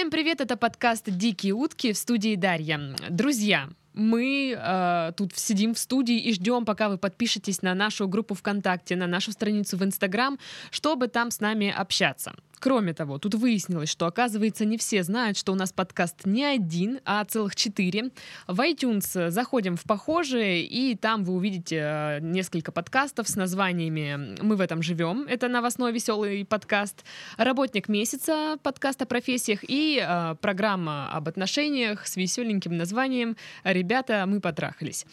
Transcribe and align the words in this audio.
Всем 0.00 0.10
привет, 0.10 0.40
это 0.40 0.56
подкаст 0.56 1.10
«Дикие 1.10 1.52
утки» 1.52 1.92
в 1.92 1.98
студии 1.98 2.34
Дарья. 2.34 2.80
Друзья, 3.10 3.68
мы 3.92 4.56
э, 4.56 5.12
тут 5.16 5.36
сидим 5.36 5.74
в 5.74 5.78
студии 5.78 6.18
и 6.18 6.32
ждем, 6.32 6.64
пока 6.64 6.88
вы 6.88 6.98
подпишетесь 6.98 7.62
на 7.62 7.74
нашу 7.74 8.08
группу 8.08 8.34
ВКонтакте, 8.34 8.96
на 8.96 9.06
нашу 9.06 9.32
страницу 9.32 9.76
в 9.76 9.84
Инстаграм, 9.84 10.38
чтобы 10.70 11.08
там 11.08 11.30
с 11.30 11.40
нами 11.40 11.70
общаться. 11.70 12.32
Кроме 12.60 12.92
того, 12.92 13.18
тут 13.18 13.34
выяснилось, 13.34 13.88
что, 13.88 14.04
оказывается, 14.04 14.66
не 14.66 14.76
все 14.76 15.02
знают, 15.02 15.38
что 15.38 15.52
у 15.52 15.54
нас 15.54 15.72
подкаст 15.72 16.26
не 16.26 16.44
один, 16.44 17.00
а 17.06 17.24
целых 17.24 17.56
четыре. 17.56 18.10
В 18.46 18.60
iTunes 18.60 19.30
заходим 19.30 19.76
в 19.76 19.84
похожие, 19.84 20.62
и 20.62 20.94
там 20.94 21.24
вы 21.24 21.32
увидите 21.32 21.76
э, 21.82 22.18
несколько 22.20 22.70
подкастов 22.70 23.30
с 23.30 23.36
названиями 23.36 24.36
«Мы 24.42 24.56
в 24.56 24.60
этом 24.60 24.82
живем». 24.82 25.22
Это 25.22 25.48
новостной 25.48 25.90
веселый 25.90 26.44
подкаст. 26.44 27.02
«Работник 27.38 27.88
месяца»— 27.88 28.58
подкаст 28.62 29.00
о 29.00 29.06
профессиях. 29.06 29.60
И 29.66 29.98
э, 29.98 30.34
программа 30.42 31.10
об 31.12 31.28
отношениях 31.28 32.06
с 32.06 32.16
веселеньким 32.16 32.76
названием 32.76 33.38
«Ребята, 33.80 34.24
мы 34.26 34.40
потрахались». 34.40 35.06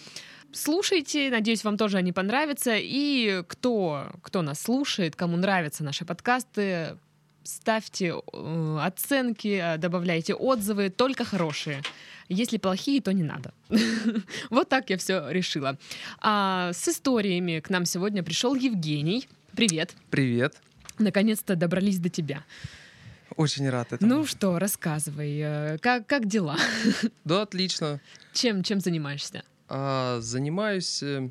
Слушайте, 0.51 1.29
надеюсь, 1.29 1.63
вам 1.63 1.77
тоже 1.77 1.97
они 1.97 2.11
понравятся. 2.11 2.75
И 2.77 3.43
кто, 3.47 4.09
кто 4.21 4.41
нас 4.41 4.61
слушает, 4.61 5.15
кому 5.15 5.37
нравятся 5.37 5.83
наши 5.83 6.05
подкасты, 6.05 6.97
ставьте 7.43 8.13
э, 8.33 8.79
оценки, 8.81 9.59
э, 9.61 9.77
добавляйте 9.77 10.33
отзывы, 10.33 10.89
только 10.89 11.25
хорошие. 11.25 11.81
Если 12.29 12.57
плохие, 12.57 13.01
то 13.01 13.13
не 13.13 13.23
надо. 13.23 13.53
вот 14.49 14.69
так 14.69 14.89
я 14.89 14.97
все 14.97 15.29
решила. 15.29 15.77
А 16.19 16.71
с 16.73 16.87
историями 16.87 17.59
к 17.59 17.69
нам 17.69 17.85
сегодня 17.85 18.23
пришел 18.23 18.55
Евгений. 18.55 19.27
Привет. 19.55 19.95
Привет. 20.09 20.55
Наконец-то 20.99 21.55
добрались 21.55 21.99
до 21.99 22.09
тебя. 22.09 22.43
Очень 23.35 23.69
рад 23.69 23.93
этому. 23.93 24.13
Ну 24.15 24.25
что, 24.25 24.57
рассказывай, 24.57 25.39
э, 25.39 25.77
как, 25.79 26.07
как 26.07 26.25
дела? 26.27 26.57
Да, 27.23 27.41
отлично. 27.41 27.99
Чем, 28.33 28.63
чем 28.63 28.79
занимаешься? 28.79 29.43
А, 29.67 30.19
занимаюсь 30.21 31.03
э, 31.03 31.29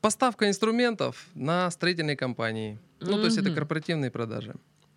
поставкой 0.00 0.48
инструментов 0.48 1.26
на 1.34 1.70
строительной 1.70 2.16
компании. 2.16 2.78
Ну, 3.00 3.18
то 3.18 3.24
есть 3.24 3.38
это 3.38 3.50
корпоративные 3.50 4.10
продажи. 4.10 4.54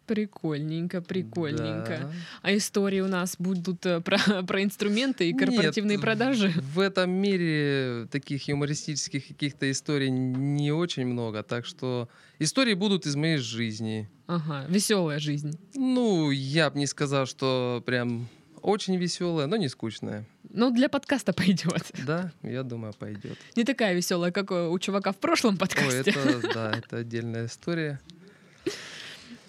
Прикольненько, 0.08 1.02
прикольненько. 1.02 2.00
Да. 2.02 2.12
А 2.42 2.56
истории 2.56 3.02
у 3.02 3.08
нас 3.08 3.36
будут 3.38 3.86
э, 3.86 4.00
про, 4.00 4.18
про 4.48 4.64
инструменты 4.64 5.30
и 5.30 5.34
корпоративные 5.34 5.98
Нет, 5.98 6.02
продажи? 6.02 6.54
В 6.74 6.80
этом 6.80 7.12
мире 7.12 8.08
таких 8.10 8.48
юмористических 8.48 9.28
каких-то 9.28 9.70
историй 9.70 10.10
не 10.10 10.72
очень 10.72 11.06
много, 11.06 11.44
так 11.44 11.66
что 11.66 12.08
истории 12.40 12.74
будут 12.74 13.06
из 13.06 13.16
моей 13.18 13.38
жизни. 13.38 14.10
Ага, 14.28 14.66
веселая 14.70 15.20
жизнь. 15.20 15.60
Ну, 15.76 16.32
я 16.32 16.70
бы 16.70 16.80
не 16.80 16.88
сказал, 16.88 17.26
что 17.26 17.84
прям 17.86 18.28
очень 18.62 18.96
веселая, 18.98 19.48
но 19.48 19.56
не 19.58 19.68
скучная. 19.68 20.26
Ну, 20.50 20.72
для 20.72 20.90
подкаста 20.90 21.34
пойдет. 21.34 21.92
Да, 22.06 22.32
я 22.44 22.64
думаю, 22.64 22.94
пойдет. 22.94 23.38
Не 23.56 23.64
такая 23.64 23.94
веселая, 23.94 24.32
как 24.32 24.52
у 24.52 24.80
чувака 24.80 25.12
в 25.12 25.18
прошлом 25.18 25.58
подкасте. 25.58 26.14
Ой, 26.16 26.40
это, 26.40 26.54
да, 26.54 26.72
это 26.78 26.98
отдельная 26.98 27.46
история. 27.46 28.00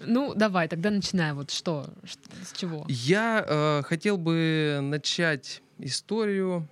Ну, 0.01 0.35
давай, 0.35 0.69
тогда 0.69 0.91
начинай. 0.91 1.33
Вот 1.33 1.51
что, 1.51 1.87
с 2.45 2.57
чего? 2.57 2.85
Я 2.89 3.45
э, 3.47 3.83
хотел 3.85 4.17
бы 4.17 4.79
начать 4.83 5.63
историю, 5.79 6.69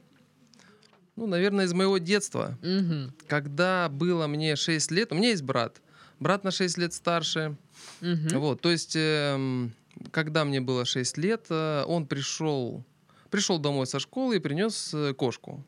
ну, 1.16 1.26
наверное, 1.26 1.64
из 1.64 1.72
моего 1.72 1.98
детства. 1.98 2.58
Угу. 2.62 3.12
Когда 3.28 3.88
было 3.88 4.26
мне 4.26 4.56
6 4.56 4.90
лет, 4.90 5.12
у 5.12 5.14
меня 5.14 5.30
есть 5.30 5.42
брат. 5.42 5.80
Брат 6.20 6.44
на 6.44 6.50
6 6.50 6.78
лет 6.78 6.92
старше. 6.92 7.56
Угу. 8.00 8.38
Вот, 8.38 8.60
то 8.60 8.70
есть, 8.70 8.96
э, 8.96 9.68
когда 10.10 10.44
мне 10.44 10.60
было 10.60 10.84
6 10.84 11.18
лет, 11.18 11.46
э, 11.50 11.84
он 11.86 12.06
пришел, 12.06 12.84
пришел 13.30 13.58
домой 13.58 13.86
со 13.86 13.98
школы 13.98 14.36
и 14.36 14.40
принес 14.40 14.92
э, 14.94 15.14
кошку. 15.14 15.64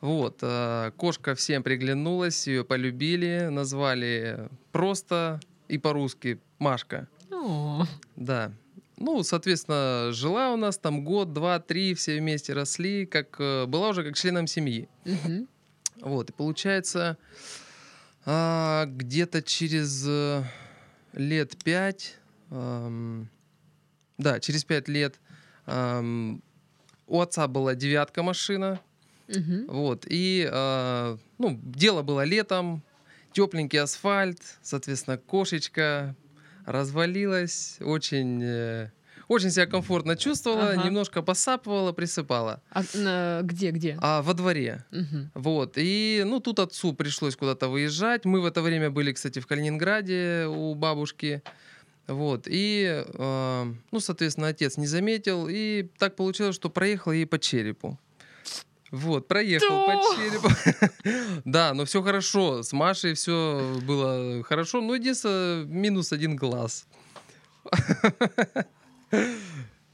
Вот, 0.00 0.38
э, 0.42 0.92
кошка 0.96 1.34
всем 1.34 1.62
приглянулась, 1.62 2.46
ее 2.46 2.64
полюбили, 2.64 3.48
назвали 3.50 4.48
просто 4.72 5.40
и 5.68 5.78
по-русски 5.78 6.40
Машка. 6.58 7.08
О. 7.30 7.84
Да. 8.16 8.52
Ну, 8.98 9.22
соответственно, 9.22 10.12
жила 10.12 10.52
у 10.52 10.56
нас 10.56 10.78
там 10.78 11.04
год, 11.04 11.32
два, 11.32 11.60
три, 11.60 11.94
все 11.94 12.18
вместе 12.18 12.54
росли, 12.54 13.04
как 13.04 13.36
э, 13.38 13.66
была 13.66 13.90
уже 13.90 14.02
как 14.02 14.16
членом 14.16 14.46
семьи. 14.46 14.88
Угу. 15.04 15.46
Вот, 16.00 16.30
и 16.30 16.32
получается, 16.32 17.18
а, 18.24 18.86
где-то 18.86 19.42
через 19.42 20.04
э, 20.06 20.44
лет 21.12 21.56
пять, 21.62 22.16
эм, 22.50 23.28
да, 24.18 24.40
через 24.40 24.64
пять 24.64 24.88
лет 24.88 25.20
эм, 25.66 26.42
у 27.06 27.20
отца 27.20 27.48
была 27.48 27.74
девятка 27.74 28.22
машина, 28.22 28.80
угу. 29.28 29.64
вот, 29.68 30.06
и, 30.08 30.48
э, 30.50 31.16
ну, 31.38 31.60
дело 31.62 32.02
было 32.02 32.24
летом, 32.24 32.82
тепленький 33.36 33.78
асфальт, 33.78 34.40
соответственно, 34.62 35.18
кошечка 35.18 36.16
развалилась, 36.64 37.76
очень, 37.82 38.42
э, 38.42 38.90
очень 39.28 39.50
себя 39.50 39.66
комфортно 39.66 40.16
чувствовала, 40.16 40.70
ага. 40.70 40.84
немножко 40.84 41.20
посапывала, 41.20 41.92
присыпала. 41.92 42.62
А 42.70 42.82
на, 42.94 43.40
где, 43.42 43.72
где? 43.72 43.98
А 44.00 44.22
во 44.22 44.32
дворе. 44.32 44.86
Угу. 44.90 45.30
Вот. 45.34 45.74
И, 45.76 46.24
ну, 46.26 46.40
тут 46.40 46.60
отцу 46.60 46.94
пришлось 46.94 47.36
куда-то 47.36 47.68
выезжать. 47.68 48.24
Мы 48.24 48.40
в 48.40 48.46
это 48.46 48.62
время 48.62 48.90
были, 48.90 49.12
кстати, 49.12 49.38
в 49.38 49.46
Калининграде 49.46 50.46
у 50.46 50.74
бабушки. 50.74 51.42
Вот. 52.06 52.46
И, 52.46 53.04
э, 53.06 53.74
ну, 53.92 54.00
соответственно, 54.00 54.48
отец 54.48 54.78
не 54.78 54.86
заметил. 54.86 55.46
И 55.50 55.90
так 55.98 56.16
получилось, 56.16 56.54
что 56.54 56.70
проехал 56.70 57.12
ей 57.12 57.26
по 57.26 57.38
черепу. 57.38 57.98
Вот, 58.90 59.28
проехал 59.28 59.84
по 59.86 59.92
черепу. 60.16 60.48
да, 61.44 61.74
но 61.74 61.84
все 61.84 62.02
хорошо. 62.02 62.62
С 62.62 62.72
Машей 62.72 63.14
все 63.14 63.78
было 63.82 64.42
хорошо. 64.44 64.80
Но 64.80 64.94
единственное, 64.94 65.64
минус 65.64 66.12
один 66.12 66.36
глаз. 66.36 66.86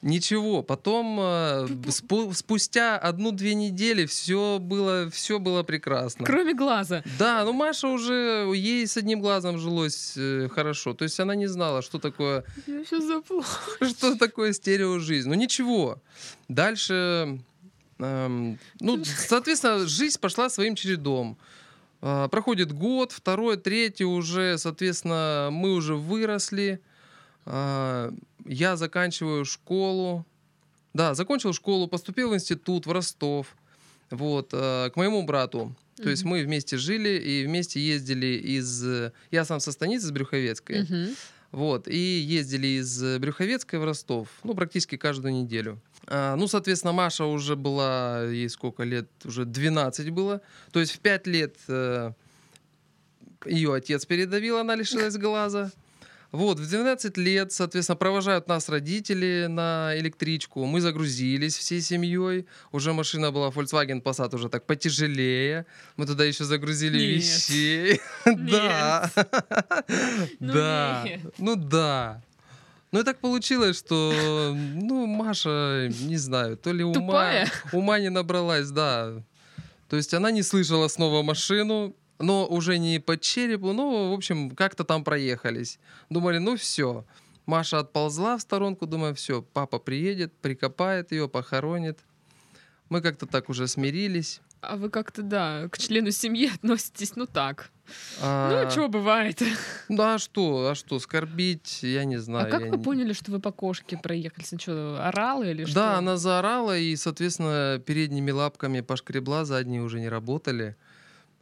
Ничего, 0.03 0.65
потом 0.65 1.17
э, 1.21 1.67
спу- 1.91 2.35
спустя 2.35 2.99
одну-две 2.99 3.55
недели 3.55 4.05
все 4.05 4.59
было, 4.61 5.09
все 5.11 5.39
было 5.39 5.63
прекрасно. 5.63 6.27
Кроме 6.27 6.55
глаза. 6.55 7.05
Да, 7.21 7.45
ну 7.45 7.53
Маша 7.53 7.87
уже, 7.87 8.51
ей 8.53 8.85
с 8.85 8.97
одним 8.97 9.21
глазом 9.21 9.59
жилось 9.59 10.15
э, 10.17 10.49
хорошо. 10.53 10.93
То 10.95 11.05
есть 11.05 11.21
она 11.21 11.37
не 11.37 11.47
знала, 11.47 11.83
что 11.83 12.01
такое... 12.01 12.45
Я 12.67 12.85
сейчас 12.85 13.05
заплачу. 13.05 13.47
Что 13.81 14.17
такое 14.17 14.53
стерео 14.53 14.99
жизнь. 14.99 15.29
Ну 15.29 15.35
ничего. 15.37 16.03
Дальше 16.49 17.39
Эм, 18.03 18.59
ну, 18.81 19.03
соответственно, 19.29 19.87
жизнь 19.87 20.19
пошла 20.21 20.49
своим 20.49 20.75
чередом. 20.75 21.39
Э, 22.01 22.29
проходит 22.31 22.73
год, 22.73 23.13
второй, 23.13 23.57
третий 23.57 24.05
уже, 24.05 24.59
соответственно, 24.59 25.49
мы 25.53 25.73
уже 25.73 25.95
выросли. 25.95 26.81
Э, 27.47 28.11
я 28.45 28.77
заканчиваю 28.77 29.45
школу. 29.45 30.27
Да, 30.95 31.15
закончил 31.15 31.53
школу, 31.53 31.87
поступил 31.87 32.31
в 32.31 32.35
институт 32.35 32.87
в 32.87 32.93
Ростов. 32.93 33.57
Вот, 34.11 34.51
э, 34.53 34.91
к 34.93 34.97
моему 34.97 35.23
брату. 35.23 35.75
То 35.97 36.03
mm-hmm. 36.03 36.11
есть 36.11 36.25
мы 36.25 36.43
вместе 36.43 36.77
жили 36.77 37.19
и 37.19 37.47
вместе 37.47 37.81
ездили 37.81 38.27
из... 38.27 38.85
Я 39.31 39.45
сам 39.45 39.61
со 39.61 39.73
станицы, 39.73 40.07
из 40.07 40.11
Брюховецкой. 40.11 40.83
Mm-hmm. 40.83 41.17
Вот, 41.53 41.87
и 41.87 41.99
ездили 41.99 42.81
из 42.81 43.19
Брюховецкой 43.19 43.79
в 43.79 43.85
Ростов, 43.85 44.29
ну, 44.43 44.55
практически 44.55 44.97
каждую 44.97 45.35
неделю. 45.35 45.79
А, 46.07 46.37
ну, 46.37 46.47
соответственно, 46.49 46.93
Маша 46.93 47.25
уже 47.25 47.57
была, 47.57 48.25
ей 48.25 48.49
сколько 48.49 48.83
лет? 48.83 49.09
Уже 49.25 49.45
12 49.45 50.11
было. 50.11 50.41
То 50.73 50.81
есть 50.81 50.93
в 50.93 50.99
5 50.99 51.27
лет 51.27 51.57
э, 51.69 52.13
ее 53.47 53.75
отец 53.75 54.05
передавил, 54.07 54.59
она 54.59 54.75
лишилась 54.75 55.17
глаза. 55.17 55.71
Вот, 56.33 56.59
в 56.59 56.67
12 56.67 57.19
лет, 57.19 57.53
соответственно, 57.53 57.97
провожают 57.97 58.49
нас 58.49 58.71
родители 58.71 59.49
на 59.51 59.93
электричку. 59.99 60.65
Мы 60.65 60.81
загрузились 60.81 61.59
всей 61.59 61.83
семьей. 61.83 62.47
Уже 62.73 62.95
машина 62.95 63.31
была 63.31 63.51
Volkswagen 63.51 64.03
Passat 64.03 64.35
уже 64.35 64.49
так 64.49 64.65
потяжелее. 64.65 65.67
Мы 65.99 66.07
туда 66.07 66.25
еще 66.25 66.45
загрузили 66.45 66.97
Нет. 66.99 67.23
вещей. 67.23 68.01
Да. 68.25 69.11
Ну 70.41 70.53
Да. 70.55 71.03
нет. 71.05 71.21
Ну 71.37 71.55
да. 71.57 72.23
Ну 72.93 73.01
и 73.01 73.05
так 73.05 73.21
получилось, 73.21 73.79
что, 73.79 74.55
ну, 74.55 75.07
Маша, 75.07 75.89
не 76.01 76.19
знаю, 76.19 76.59
то 76.59 76.73
ли 76.73 76.85
ума, 76.85 76.95
Тупая? 76.95 77.49
ума 77.73 77.99
не 77.99 78.11
набралась, 78.11 78.71
да. 78.71 79.25
То 79.89 79.97
есть 79.97 80.13
она 80.13 80.31
не 80.31 80.43
слышала 80.43 80.89
снова 80.89 81.23
машину, 81.23 81.97
но 82.19 82.47
уже 82.47 82.79
не 82.79 82.99
по 82.99 83.17
черепу, 83.17 83.73
ну, 83.73 84.11
в 84.11 84.13
общем, 84.13 84.51
как-то 84.51 84.85
там 84.85 85.05
проехались. 85.05 85.79
Думали, 86.11 86.37
ну 86.39 86.57
все. 86.57 87.07
Маша 87.47 87.79
отползла 87.79 88.37
в 88.37 88.43
сторонку, 88.43 88.87
думаю, 88.87 89.15
все, 89.15 89.43
папа 89.43 89.79
приедет, 89.79 90.33
прикопает 90.43 91.13
ее, 91.13 91.29
похоронит. 91.29 91.99
Мы 92.91 93.01
как-то 93.01 93.27
так 93.27 93.49
уже 93.49 93.69
смирились. 93.69 94.43
А 94.63 94.77
вы 94.77 94.91
как-то, 94.91 95.23
да, 95.23 95.69
к 95.71 95.77
члену 95.79 96.13
семьи 96.13 96.51
относитесь, 96.55 97.17
ну 97.17 97.27
так. 97.27 97.71
А, 98.21 98.65
Ну, 98.65 98.71
что 98.71 98.89
бывает. 98.89 99.43
Ну 99.89 100.01
а 100.03 100.19
что, 100.19 100.69
а 100.71 100.75
что, 100.77 100.99
скорбить, 101.01 101.83
я 101.83 102.05
не 102.05 102.17
знаю. 102.19 102.47
А 102.47 102.51
как 102.51 102.61
вы 102.71 102.77
не- 102.77 102.83
поняли, 102.83 103.13
что 103.13 103.33
вы 103.33 103.41
по 103.41 103.51
кошке 103.51 103.99
проехали? 103.99 104.45
Что, 104.59 105.05
орала 105.05 105.43
или 105.43 105.65
что? 105.65 105.75
Да, 105.75 105.99
она 105.99 106.17
заорала, 106.17 106.79
и, 106.79 106.95
соответственно, 106.97 107.83
передними 107.85 108.31
лапками 108.31 108.81
пошкребла, 108.83 109.45
задние 109.45 109.83
уже 109.83 109.99
не 110.01 110.09
работали. 110.09 110.77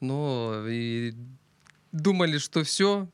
Но 0.00 0.64
и 0.66 1.12
думали, 1.92 2.38
что 2.38 2.64
все, 2.64 3.06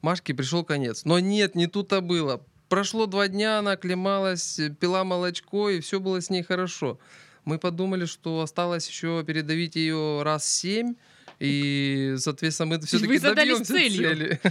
Машке 0.00 0.34
пришел 0.34 0.64
конец. 0.64 1.04
Но 1.04 1.20
нет, 1.20 1.54
не 1.54 1.68
тут-то 1.68 2.00
было. 2.00 2.42
Прошло 2.68 3.06
два 3.06 3.28
дня, 3.28 3.58
она 3.60 3.72
оклемалась, 3.72 4.58
пила 4.80 5.04
молочко, 5.04 5.70
и 5.70 5.80
все 5.80 6.00
было 6.00 6.20
с 6.20 6.30
ней 6.30 6.42
хорошо. 6.42 6.98
Мы 7.44 7.58
подумали, 7.58 8.04
что 8.06 8.40
осталось 8.40 8.88
еще 8.88 9.24
передавить 9.26 9.76
ее 9.76 10.22
раз 10.22 10.46
семь, 10.46 10.94
и, 11.40 12.14
соответственно, 12.18 12.66
мы 12.76 12.80
все-таки 12.80 13.18
добьемся 13.18 13.64
цели. 13.64 14.40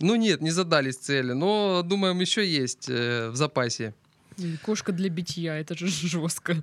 Ну 0.00 0.16
нет, 0.16 0.40
не 0.40 0.50
задались 0.50 0.96
цели, 0.96 1.32
но 1.32 1.82
думаем, 1.82 2.18
еще 2.20 2.44
есть 2.46 2.88
э, 2.88 3.30
в 3.30 3.36
запасе. 3.36 3.94
Кошка 4.62 4.92
для 4.92 5.08
битья, 5.08 5.54
это 5.54 5.78
же 5.78 5.86
жестко. 6.08 6.56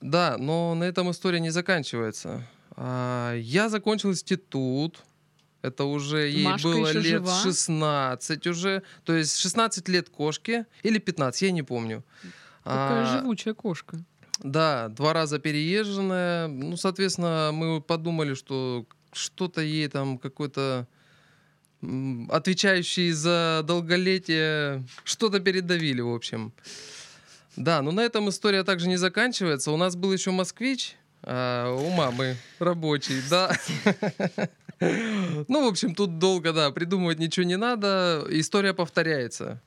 Да, 0.00 0.36
но 0.38 0.74
на 0.74 0.84
этом 0.84 1.10
история 1.10 1.40
не 1.40 1.50
заканчивается. 1.50 2.46
А, 2.76 3.34
Я 3.36 3.68
закончил 3.70 4.10
институт. 4.10 5.02
Это 5.62 5.84
уже 5.84 6.28
ей 6.28 6.44
Машка 6.44 6.68
было 6.68 6.92
лет 6.92 7.04
жива? 7.04 7.40
16 7.42 8.46
уже. 8.48 8.82
То 9.04 9.14
есть 9.14 9.38
16 9.38 9.88
лет 9.88 10.10
кошке 10.10 10.66
или 10.82 10.98
15, 10.98 11.40
я 11.42 11.50
не 11.52 11.62
помню. 11.62 12.04
Такая 12.64 13.04
А, 13.06 13.18
живучая 13.18 13.54
кошка. 13.54 13.98
Да, 14.40 14.88
два 14.88 15.12
раза 15.12 15.38
переезженная. 15.38 16.48
Ну, 16.48 16.76
соответственно, 16.76 17.50
мы 17.52 17.80
подумали, 17.80 18.34
что 18.34 18.86
что-то 19.12 19.60
ей 19.60 19.88
там 19.88 20.18
какой-то 20.18 20.86
отвечающий 22.30 23.12
за 23.12 23.62
долголетие, 23.64 24.84
что-то 25.04 25.40
передавили, 25.40 26.00
в 26.00 26.14
общем. 26.14 26.52
Да, 27.56 27.82
но 27.82 27.92
на 27.92 28.00
этом 28.00 28.28
история 28.28 28.64
также 28.64 28.88
не 28.88 28.96
заканчивается. 28.96 29.70
У 29.70 29.76
нас 29.76 29.94
был 29.94 30.12
еще 30.12 30.30
москвич, 30.30 30.96
а 31.22 31.72
у 31.72 31.90
мамы 31.90 32.36
рабочий, 32.58 33.20
да. 33.30 33.56
Ну, 34.80 35.64
в 35.64 35.68
общем, 35.68 35.94
тут 35.94 36.18
долго, 36.18 36.52
да, 36.52 36.70
придумывать 36.70 37.18
ничего 37.18 37.46
не 37.46 37.56
надо. 37.56 38.26
История 38.28 38.74
повторяется. 38.74 39.62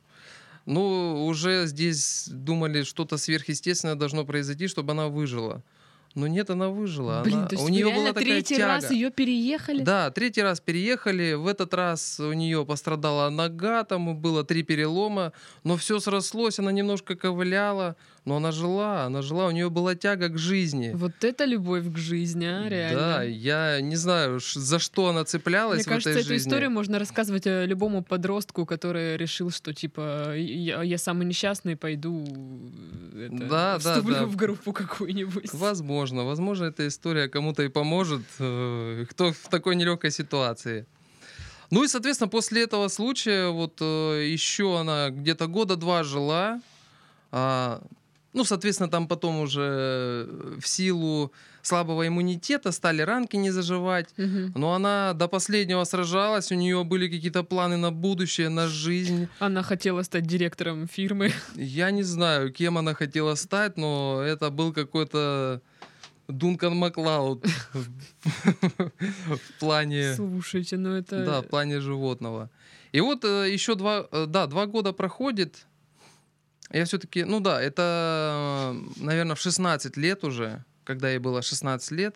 Ну, 0.68 1.26
уже 1.26 1.66
здесь 1.66 2.28
думали, 2.30 2.84
что-то 2.84 3.18
сверхъестественное 3.18 3.96
должно 3.96 4.26
произойти, 4.26 4.68
чтобы 4.68 4.92
она 4.92 5.08
выжила. 5.08 5.64
Но 6.18 6.26
нет, 6.26 6.50
она 6.50 6.70
выжила. 6.70 7.22
Блин, 7.24 7.38
Она- 7.38 7.48
то 7.48 7.54
есть 7.56 7.64
у 7.64 7.70
нее 7.70 7.94
была 7.94 8.08
такая 8.08 8.24
третий 8.24 8.56
тяга. 8.56 8.68
раз 8.68 8.90
ее 8.90 9.12
переехали? 9.12 9.84
Да, 9.84 10.10
третий 10.10 10.42
раз 10.42 10.60
переехали. 10.60 11.34
В 11.34 11.46
этот 11.46 11.76
раз 11.76 12.20
у 12.20 12.34
нее 12.34 12.66
пострадала 12.66 13.30
нога, 13.30 13.84
там 13.84 14.18
было 14.18 14.44
три 14.44 14.64
перелома, 14.64 15.32
но 15.64 15.78
все 15.78 16.00
срослось, 16.00 16.58
она 16.58 16.72
немножко 16.72 17.16
ковыляла, 17.16 17.96
но 18.26 18.38
она 18.38 18.52
жила, 18.52 19.04
она 19.04 19.22
жила, 19.22 19.46
у 19.46 19.52
нее 19.52 19.70
была 19.70 19.94
тяга 19.94 20.30
к 20.30 20.40
жизни. 20.40 20.90
Вот 20.96 21.24
это 21.24 21.46
любовь 21.46 21.86
к 21.94 21.98
жизни, 21.98 22.46
а, 22.46 22.68
реально. 22.68 23.00
Да, 23.00 23.24
я 23.24 23.80
не 23.80 23.96
знаю, 23.96 24.40
за 24.42 24.80
что 24.80 25.10
она 25.10 25.24
цеплялась 25.24 25.78
Мне 25.78 25.84
в 25.84 25.88
кажется, 25.88 26.10
этой 26.10 26.22
эту 26.22 26.30
жизни. 26.30 26.50
историю 26.50 26.72
можно 26.72 26.98
рассказывать 26.98 27.46
э, 27.46 27.68
любому 27.68 28.04
подростку, 28.04 28.66
который 28.66 29.18
решил, 29.18 29.52
что 29.52 29.72
типа 29.72 30.36
я, 30.36 30.82
я 30.82 30.98
самый 30.98 31.28
несчастный, 31.28 31.76
пойду 31.78 32.26
э, 33.14 33.28
это, 33.32 33.46
Да, 33.48 33.80
да, 33.84 34.02
да. 34.02 34.26
в 34.26 34.36
группу 34.36 34.74
какую-нибудь. 34.74 35.54
Возможно, 35.54 36.07
возможно, 36.16 36.66
эта 36.66 36.88
история 36.88 37.28
кому-то 37.28 37.64
и 37.64 37.70
поможет, 37.70 38.24
э, 38.40 39.06
кто 39.10 39.32
в 39.32 39.50
такой 39.50 39.76
нелегкой 39.76 40.12
ситуации. 40.12 40.86
Ну 41.70 41.84
и, 41.84 41.88
соответственно, 41.88 42.30
после 42.30 42.64
этого 42.64 42.88
случая 42.88 43.50
вот 43.50 43.78
э, 43.82 44.30
еще 44.32 44.80
она 44.80 45.10
где-то 45.10 45.48
года 45.48 45.76
два 45.76 46.04
жила. 46.04 46.62
А, 47.32 47.82
ну, 48.34 48.44
соответственно, 48.46 48.90
там 48.90 49.08
потом 49.08 49.42
уже 49.42 50.28
в 50.60 50.68
силу 50.68 51.32
слабого 51.62 52.08
иммунитета 52.08 52.72
стали 52.72 53.02
ранки 53.02 53.36
не 53.36 53.52
заживать. 53.52 54.10
Мгм. 54.18 54.54
Но 54.56 54.74
она 54.74 55.14
до 55.14 55.28
последнего 55.28 55.84
сражалась, 55.84 56.52
у 56.52 56.56
нее 56.56 56.84
были 56.84 57.08
какие-то 57.08 57.44
планы 57.44 57.78
на 57.78 57.92
будущее, 57.92 58.50
на 58.50 58.68
жизнь. 58.68 59.28
Она 59.40 59.64
хотела 59.64 60.04
стать 60.04 60.26
директором 60.26 60.88
фирмы. 60.88 61.32
Я 61.56 61.92
не 61.92 62.04
знаю, 62.04 62.54
кем 62.54 62.78
она 62.78 62.94
хотела 62.94 63.36
стать, 63.36 63.78
но 63.78 64.22
это 64.22 64.50
был 64.50 64.74
какой-то 64.74 65.62
Дункан 66.28 66.76
Маклауд 66.76 67.46
в 67.74 69.60
плане, 69.60 70.14
Слушайте, 70.16 70.78
ну 70.78 70.94
это... 70.94 71.26
да, 71.26 71.42
в 71.42 71.48
плане 71.48 71.80
животного. 71.80 72.50
И 72.92 73.02
вот 73.02 73.24
э, 73.24 73.52
еще 73.52 73.76
два, 73.76 74.08
э, 74.12 74.26
да, 74.28 74.48
два 74.48 74.66
года 74.66 74.94
проходит. 74.94 75.66
Я 76.72 76.86
все-таки, 76.86 77.24
ну 77.24 77.40
да, 77.40 77.62
это, 77.62 78.76
наверное, 78.98 79.36
в 79.36 79.40
16 79.40 79.98
лет 79.98 80.24
уже, 80.24 80.66
когда 80.84 81.10
ей 81.10 81.20
было 81.20 81.42
16 81.42 81.92
лет, 81.92 82.16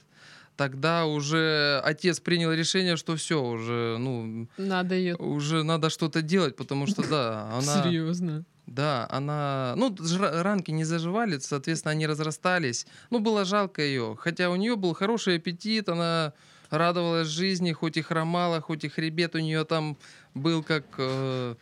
тогда 0.57 1.05
уже 1.05 1.81
отец 1.83 2.19
принял 2.19 2.51
решение, 2.51 2.97
что 2.97 3.15
все, 3.15 3.41
уже, 3.41 3.97
ну, 3.97 4.47
Надо 4.57 4.95
ее... 4.95 5.15
уже 5.15 5.63
надо 5.63 5.89
что-то 5.89 6.21
делать, 6.21 6.55
потому 6.55 6.87
что, 6.87 7.07
да, 7.07 7.49
она... 7.53 7.83
Серьезно. 7.83 8.43
Да, 8.71 9.05
она... 9.11 9.73
Ну, 9.75 9.93
ранки 10.19 10.71
не 10.71 10.85
заживали, 10.85 11.37
соответственно, 11.39 11.91
они 11.91 12.07
разрастались. 12.07 12.87
Ну, 13.09 13.19
было 13.19 13.43
жалко 13.43 13.81
ее. 13.81 14.15
Хотя 14.17 14.49
у 14.49 14.55
нее 14.55 14.77
был 14.77 14.93
хороший 14.93 15.35
аппетит, 15.35 15.89
она 15.89 16.31
радовалась 16.69 17.27
жизни, 17.27 17.73
хоть 17.73 17.97
и 17.97 18.01
хромала, 18.01 18.61
хоть 18.61 18.85
и 18.85 18.87
хребет 18.87 19.35
у 19.35 19.39
нее 19.39 19.65
там 19.65 19.97
был 20.33 20.63
как... 20.63 20.85
э, 20.97 21.55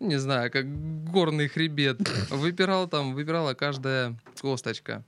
не 0.00 0.16
знаю, 0.18 0.50
как 0.50 0.66
горный 1.10 1.48
хребет. 1.48 1.98
Выпирал 2.30 2.88
там, 2.88 3.14
выпирала 3.14 3.52
каждая 3.52 4.18
косточка. 4.40 5.04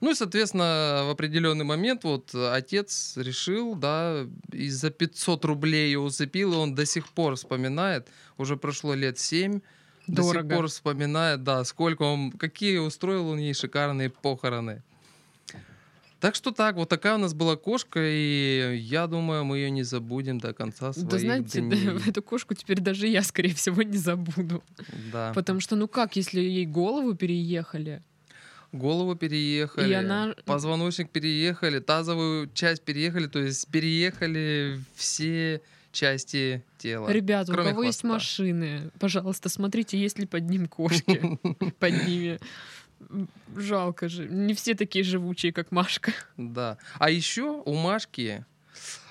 Ну 0.00 0.12
и, 0.12 0.14
соответственно, 0.14 1.02
в 1.06 1.10
определенный 1.10 1.64
момент 1.64 2.04
вот 2.04 2.32
отец 2.34 3.16
решил, 3.16 3.74
да, 3.74 4.28
и 4.52 4.68
за 4.68 4.90
500 4.90 5.44
рублей 5.44 5.86
ее 5.86 5.98
усыпил, 5.98 6.52
и 6.52 6.56
он 6.56 6.76
до 6.76 6.86
сих 6.86 7.08
пор 7.08 7.34
вспоминает, 7.34 8.06
уже 8.38 8.56
прошло 8.56 8.94
лет 8.94 9.18
7, 9.18 9.60
до 10.06 10.22
сих 10.22 10.32
Дорого. 10.32 10.54
пор 10.56 10.66
вспоминает, 10.68 11.42
да, 11.42 11.64
сколько 11.64 12.02
он, 12.02 12.30
какие 12.32 12.78
устроил 12.78 13.28
он 13.28 13.38
ей 13.38 13.54
шикарные 13.54 14.10
похороны. 14.10 14.82
Так 16.20 16.34
что 16.36 16.52
так, 16.52 16.76
вот 16.76 16.88
такая 16.88 17.16
у 17.16 17.18
нас 17.18 17.34
была 17.34 17.54
кошка, 17.56 18.00
и 18.02 18.76
я 18.78 19.06
думаю, 19.06 19.44
мы 19.44 19.58
ее 19.58 19.70
не 19.70 19.82
забудем 19.82 20.38
до 20.38 20.54
конца 20.54 20.92
своих 20.94 21.08
Да 21.08 21.18
знаете, 21.18 21.60
дней. 21.60 21.88
эту 22.06 22.22
кошку 22.22 22.54
теперь 22.54 22.80
даже 22.80 23.06
я, 23.08 23.22
скорее 23.22 23.54
всего, 23.54 23.82
не 23.82 23.98
забуду. 23.98 24.62
Да. 25.12 25.32
Потому 25.34 25.60
что, 25.60 25.76
ну 25.76 25.86
как, 25.86 26.16
если 26.16 26.40
ей 26.40 26.64
голову 26.64 27.14
переехали? 27.14 28.02
Голову 28.72 29.14
переехали, 29.16 29.90
И 29.90 29.92
она- 29.92 30.34
позвоночник 30.46 31.10
переехали, 31.10 31.78
тазовую 31.78 32.50
часть 32.54 32.82
переехали, 32.82 33.26
то 33.26 33.40
есть 33.40 33.68
переехали 33.68 34.80
все 34.94 35.60
части 35.94 36.62
тела. 36.78 37.08
Ребята, 37.08 37.52
у 37.52 37.56
кого 37.56 37.84
есть 37.84 38.02
хвоста. 38.02 38.08
машины, 38.08 38.90
пожалуйста, 38.98 39.48
смотрите, 39.48 39.98
есть 39.98 40.18
ли 40.18 40.26
под 40.26 40.48
ним 40.50 40.66
кошки. 40.66 41.38
Под 41.78 42.06
ними. 42.06 42.38
Жалко 43.56 44.08
же. 44.08 44.28
Не 44.28 44.54
все 44.54 44.74
такие 44.74 45.04
живучие, 45.04 45.52
как 45.52 45.72
Машка. 45.72 46.12
Да. 46.36 46.78
А 46.98 47.10
еще 47.10 47.62
у 47.64 47.74
Машки 47.74 48.44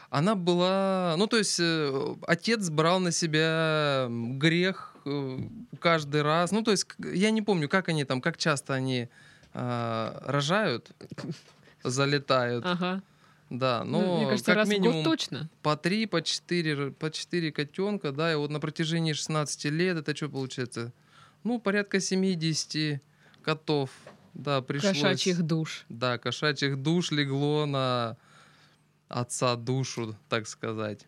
она 0.10 0.36
была, 0.36 1.16
ну 1.18 1.26
то 1.26 1.38
есть 1.38 1.60
э, 1.60 2.16
отец 2.28 2.70
брал 2.70 3.00
на 3.00 3.12
себя 3.12 4.08
грех 4.10 4.96
э, 5.06 5.40
каждый 5.80 6.22
раз. 6.22 6.52
Ну 6.52 6.62
то 6.62 6.70
есть 6.70 6.86
я 7.00 7.32
не 7.32 7.42
помню, 7.42 7.68
как 7.68 7.90
они 7.90 8.06
там, 8.06 8.22
как 8.22 8.38
часто 8.38 8.76
они 8.76 9.10
а, 9.54 10.22
рожают, 10.26 10.92
залетают. 11.84 12.66
Ага. 12.66 13.02
Да, 13.54 13.84
Ну, 13.84 14.02
но 14.02 14.18
Мне 14.18 14.26
кажется, 14.30 14.46
как 14.46 14.56
раз 14.56 14.68
в 14.68 14.72
минимум 14.72 15.04
год 15.04 15.04
точно. 15.04 15.48
по 15.62 15.78
три, 15.78 16.08
по 16.08 16.24
четыре, 16.24 16.90
по 16.90 17.12
четыре 17.12 17.52
котенка, 17.52 18.12
да, 18.12 18.34
и 18.34 18.36
вот 18.36 18.50
на 18.50 18.60
протяжении 18.60 19.14
16 19.14 19.66
лет 19.66 19.96
это 19.96 20.16
что 20.16 20.28
получается? 20.28 20.92
Ну, 21.44 21.60
порядка 21.60 22.00
70 22.00 23.00
котов, 23.44 23.92
да, 24.34 24.64
пришлось. 24.64 24.94
Кошачьих 25.00 25.44
душ. 25.44 25.86
Да, 25.88 26.18
кошачьих 26.18 26.82
душ 26.82 27.12
легло 27.12 27.68
на 27.68 28.18
отца 29.08 29.56
душу, 29.56 30.16
так 30.30 30.48
сказать. 30.48 31.06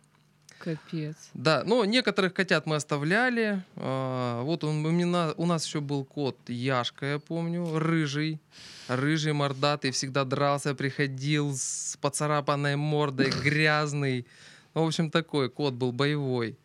Капец. 0.60 1.16
Да, 1.34 1.64
но 1.66 1.86
некоторых 1.86 2.34
котят 2.34 2.66
мы 2.66 2.76
оставляли. 2.78 3.62
А, 3.76 4.42
Вот 4.44 4.64
он, 4.64 4.86
у, 4.86 4.92
меня, 4.92 5.34
у 5.38 5.46
нас 5.46 5.66
еще 5.66 5.80
был 5.80 6.04
кот 6.06 6.38
Яшка, 6.48 7.06
я 7.06 7.20
помню, 7.20 7.78
рыжий. 7.78 8.40
Рыжий, 8.88 9.34
мордатый, 9.34 9.92
всегда 9.92 10.24
дрался, 10.24 10.74
приходил 10.76 11.54
с 11.56 11.98
поцарапанной 12.02 12.76
мордой, 12.76 13.30
грязный. 13.44 14.26
Ну, 14.74 14.84
в 14.84 14.88
общем, 14.88 15.10
такой 15.12 15.50
кот 15.50 15.74
был 15.74 15.92
боевой. 15.92 16.58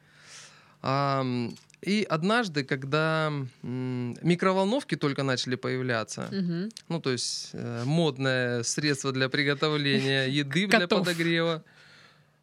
Ам, 0.82 1.54
И 1.82 2.06
однажды, 2.11 2.62
когда 2.64 3.32
микроволновки 3.62 4.97
только 4.97 5.23
начали 5.23 5.56
появляться, 5.56 6.28
Мгм. 6.30 6.68
ну, 6.88 7.00
то 7.00 7.11
есть 7.11 7.50
э, 7.54 7.82
модное 7.85 8.62
средство 8.62 9.12
для 9.12 9.28
приготовления 9.28 10.26
еды 10.28 10.66
для 10.66 10.87
подогрева, 10.88 11.62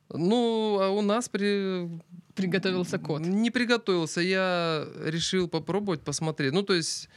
ну, 0.10 0.80
а 0.82 0.90
у 0.90 1.02
нас 1.02 1.30
при... 1.30 1.90
Приготовился 2.36 3.00
кот. 3.00 3.22
Не 3.22 3.50
приготовился, 3.52 4.22
я 4.22 4.88
решил 5.04 5.48
попробовать, 5.48 6.02
посмотреть. 6.02 6.54
Ну, 6.54 6.64
то 6.64 6.74
есть 6.74 7.10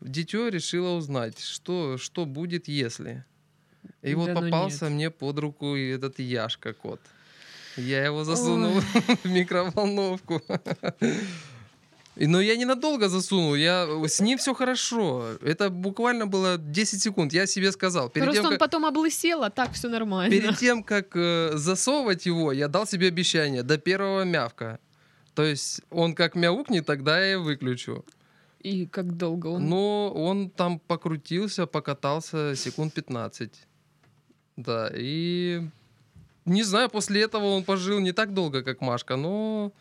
дитё 0.00 0.48
решило 0.48 0.96
узнать, 0.96 1.38
что, 1.40 1.98
что 1.98 2.26
будет, 2.26 2.68
если. 2.68 3.24
И 4.02 4.14
вот 4.14 4.26
Да 4.26 4.34
ну 4.34 4.40
попался 4.42 4.86
нет. 4.86 4.94
мне 4.94 5.10
под 5.10 5.38
руку 5.38 5.76
этот 5.76 6.18
Яшка 6.18 6.72
кот. 6.72 7.00
Я 7.76 8.04
его 8.04 8.24
засунул 8.24 8.80
в 9.22 9.24
микроволновку. 9.26 10.42
Но 12.16 12.40
я 12.40 12.56
ненадолго 12.56 13.08
засунул, 13.08 13.54
я, 13.54 13.86
с 14.08 14.20
ним 14.20 14.38
все 14.38 14.54
хорошо. 14.54 15.36
Это 15.42 15.68
буквально 15.68 16.26
было 16.26 16.56
10 16.56 17.02
секунд. 17.02 17.32
Я 17.32 17.46
себе 17.46 17.70
сказал. 17.72 18.08
Перед 18.08 18.24
Просто 18.24 18.40
тем, 18.40 18.46
он 18.46 18.52
как, 18.52 18.60
потом 18.60 18.86
облысел, 18.86 19.42
а 19.42 19.50
так 19.50 19.72
все 19.72 19.88
нормально. 19.88 20.30
перед 20.30 20.56
тем, 20.56 20.82
как 20.82 21.14
э, 21.14 21.50
засовывать 21.54 22.24
его, 22.26 22.52
я 22.52 22.68
дал 22.68 22.86
себе 22.86 23.08
обещание 23.08 23.62
до 23.62 23.76
первого 23.76 24.24
мявка. 24.24 24.78
То 25.34 25.42
есть 25.42 25.82
он 25.90 26.14
как 26.14 26.34
мяукнет, 26.36 26.86
тогда 26.86 27.20
я 27.20 27.34
и 27.34 27.36
выключу. 27.36 28.04
И 28.60 28.86
как 28.86 29.16
долго 29.16 29.48
он... 29.48 29.68
Но 29.68 30.10
он 30.10 30.48
там 30.48 30.78
покрутился, 30.78 31.66
покатался 31.66 32.56
секунд 32.56 32.94
15. 32.94 33.52
Да, 34.56 34.90
и 34.94 35.60
не 36.46 36.62
знаю, 36.62 36.88
после 36.88 37.22
этого 37.22 37.44
он 37.44 37.64
пожил 37.64 38.00
не 38.00 38.12
так 38.12 38.32
долго, 38.32 38.62
как 38.62 38.80
Машка, 38.80 39.16
но 39.16 39.72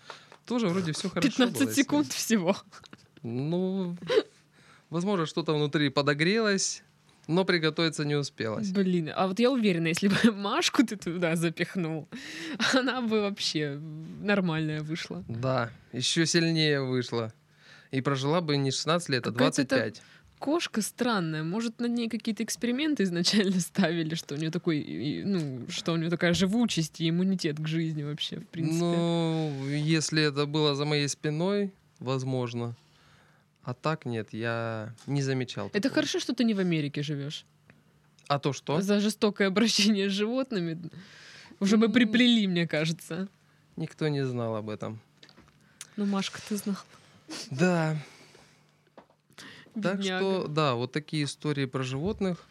тоже 0.46 0.68
вроде 0.68 0.92
все 0.92 1.10
хорошо. 1.10 1.28
15 1.28 1.60
было 1.64 1.74
секунд 1.74 2.14
всего. 2.14 2.56
Ну, 3.24 3.98
возможно, 4.90 5.26
что-то 5.26 5.54
внутри 5.54 5.90
подогрелось, 5.90 6.84
но 7.28 7.46
приготовиться 7.46 8.06
не 8.06 8.16
успелось. 8.16 8.72
Блин, 8.72 9.12
а 9.16 9.28
вот 9.28 9.40
я 9.40 9.52
уверена, 9.52 9.88
если 9.88 10.08
бы 10.08 10.32
Машку 10.32 10.86
ты 10.86 10.96
туда 10.96 11.36
запихнул, 11.36 12.08
она 12.74 13.02
бы 13.02 13.22
вообще 13.22 13.80
нормальная 14.22 14.82
вышла. 14.82 15.24
Да, 15.28 15.72
еще 15.92 16.26
сильнее 16.26 16.82
вышло. 16.82 17.34
И 17.92 18.02
прожила 18.02 18.42
бы 18.42 18.58
не 18.58 18.72
16 18.72 19.10
лет, 19.10 19.28
а 19.28 19.32
Какая-то 19.32 19.62
это 19.62 19.76
25. 19.76 20.02
Кошка 20.46 20.84
странная. 20.84 21.44
Может, 21.44 21.80
над 21.80 21.92
ней 21.92 22.08
какие-то 22.08 22.44
эксперименты 22.44 23.02
изначально 23.02 23.60
ставили, 23.60 24.14
что 24.14 24.36
у 24.36 24.38
нее 24.38 24.52
такой, 24.52 25.24
ну, 25.26 25.66
что 25.70 25.94
у 25.94 25.96
нее 25.96 26.12
такая 26.12 26.36
живучесть 26.36 27.02
и 27.02 27.10
иммунитет 27.10 27.58
к 27.58 27.68
жизни 27.68 28.04
вообще, 28.04 28.40
в 28.40 28.48
принципе. 28.50 28.78
Ну, 28.86 29.66
если 29.70 30.22
это 30.22 30.46
было 30.46 30.76
за 30.76 30.86
моей 30.86 31.08
спиной, 31.08 31.72
возможно. 32.00 32.76
А 33.64 33.74
так 33.74 34.06
нет, 34.06 34.34
я 34.34 34.94
не 35.08 35.24
замечал. 35.24 35.70
Это 35.70 35.82
такого. 35.82 35.96
хорошо, 35.96 36.20
что 36.20 36.36
ты 36.36 36.44
не 36.44 36.54
в 36.54 36.60
Америке 36.60 37.02
живешь. 37.02 37.44
А 38.28 38.38
то 38.38 38.54
что? 38.54 38.82
За 38.82 39.00
жестокое 39.00 39.48
обращение 39.48 40.10
с 40.10 40.14
животными 40.14 40.78
уже 41.60 41.78
бы 41.78 41.88
М. 41.88 41.92
приплели, 41.92 42.46
мне 42.46 42.68
кажется. 42.68 43.30
Никто 43.78 44.10
не 44.10 44.24
знал 44.24 44.56
об 44.56 44.70
этом. 44.70 45.00
Ну, 45.96 46.06
Машка, 46.06 46.40
ты 46.48 46.56
знал. 46.58 46.78
Да, 47.50 47.98
так 49.82 49.98
Бедняга. 50.00 50.20
что, 50.20 50.48
да, 50.48 50.74
вот 50.76 50.92
такие 50.92 51.24
истории 51.26 51.66
про 51.66 51.84
животных. 51.84 52.44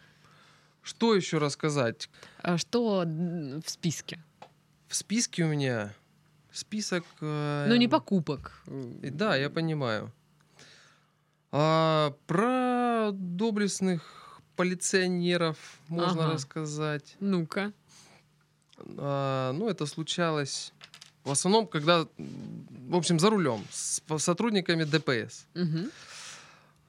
Что 0.81 1.15
еще 1.15 1.39
рассказать? 1.39 2.09
А 2.41 2.57
что 2.57 3.03
в 3.05 3.69
списке? 3.69 4.23
В 4.87 4.95
списке 4.95 5.43
у 5.43 5.47
меня 5.47 5.93
список... 6.51 7.03
э, 7.21 7.65
Ну, 7.67 7.75
не 7.75 7.87
покупок. 7.87 8.61
и 9.01 9.09
Да, 9.09 9.35
я 9.35 9.49
понимаю. 9.49 10.11
А, 11.51 12.13
про 12.27 13.11
доблестных 13.13 14.41
полиционеров 14.55 15.57
можно 15.87 16.25
Ага. 16.25 16.33
рассказать. 16.33 17.15
Ну-ка. 17.19 17.71
А, 18.77 19.51
ну, 19.53 19.69
это 19.69 19.85
случалось 19.85 20.73
в 21.23 21.31
основном, 21.31 21.65
когда, 21.67 22.07
в 22.17 22.95
общем, 22.95 23.19
за 23.19 23.29
рулем 23.29 23.65
с 23.71 24.01
сотрудниками 24.19 24.83
ДПС. 24.83 25.47
Мгм. 25.55 25.89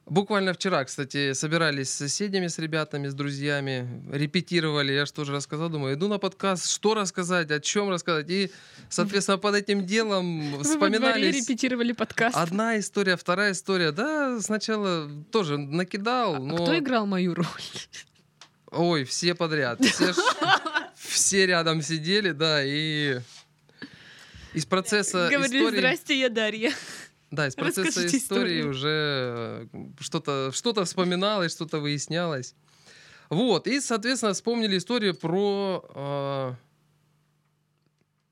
Буквально 0.09 0.53
вчера, 0.53 0.85
кстати, 0.85 1.33
собирались 1.33 1.89
с 1.89 1.95
соседями, 1.95 2.47
с 2.47 2.57
ребятами, 2.59 3.09
с 3.09 3.13
друзьями, 3.13 4.03
репетировали. 4.09 4.93
Я 4.93 5.05
что 5.05 5.25
же 5.25 5.33
рассказал, 5.33 5.67
думаю, 5.69 5.95
иду 5.95 6.07
на 6.07 6.17
подкаст, 6.17 6.69
что 6.69 6.93
рассказать, 6.93 7.51
о 7.51 7.59
чем 7.59 7.89
рассказать. 7.89 8.29
И, 8.29 8.49
соответственно, 8.89 9.37
под 9.37 9.55
этим 9.55 9.85
делом 9.85 10.51
Вы 10.57 10.63
вспоминались 10.63 11.35
репетировали 11.35 11.91
подкаст. 11.91 12.37
одна 12.37 12.79
история, 12.79 13.17
вторая 13.17 13.51
история. 13.51 13.91
Да, 13.91 14.39
сначала 14.39 15.09
тоже 15.31 15.57
накидал, 15.57 16.35
А 16.35 16.39
но... 16.39 16.55
кто 16.55 16.77
играл 16.77 17.05
мою 17.05 17.33
роль? 17.33 17.45
Ой, 18.71 19.03
все 19.03 19.35
подряд. 19.35 19.81
Все, 19.85 20.13
все 20.95 21.45
рядом 21.45 21.81
сидели, 21.81 22.31
да, 22.31 22.63
и 22.63 23.19
из 24.53 24.65
процесса 24.65 25.27
Говорили, 25.31 25.59
истории... 25.59 25.77
здрасте, 25.79 26.19
я 26.19 26.29
Дарья. 26.29 26.71
Да, 27.31 27.47
из 27.47 27.55
процесса 27.55 27.87
Расскажите 27.87 28.17
истории 28.17 28.43
историю. 28.61 28.69
уже 28.69 29.67
э, 29.73 29.87
что-то 29.99 30.51
что 30.53 30.85
вспоминалось, 30.85 31.51
что-то 31.51 31.79
выяснялось. 31.79 32.55
Вот, 33.29 33.67
и, 33.67 33.81
соответственно, 33.81 34.33
вспомнили 34.33 34.77
историю 34.77 35.13
про 35.13 35.85
э, 35.93 36.53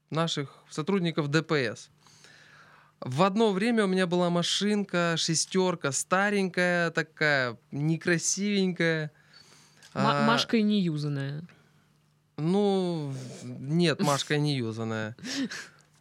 наших 0.10 0.56
сотрудников 0.70 1.28
ДПС. 1.30 1.90
В 3.02 3.24
одно 3.24 3.52
время 3.52 3.84
у 3.84 3.88
меня 3.88 4.08
была 4.08 4.30
машинка, 4.30 5.16
шестерка, 5.18 5.92
старенькая 5.92 6.92
такая, 6.92 7.58
некрасивенькая. 7.72 9.12
Ма- 9.94 10.24
А, 10.24 10.26
Машка 10.28 10.58
и 10.58 10.62
неюзанная. 10.64 11.44
ну, 12.38 13.14
нет, 13.44 14.00
Машка 14.02 14.38
не 14.38 14.56
юзанная. 14.58 15.16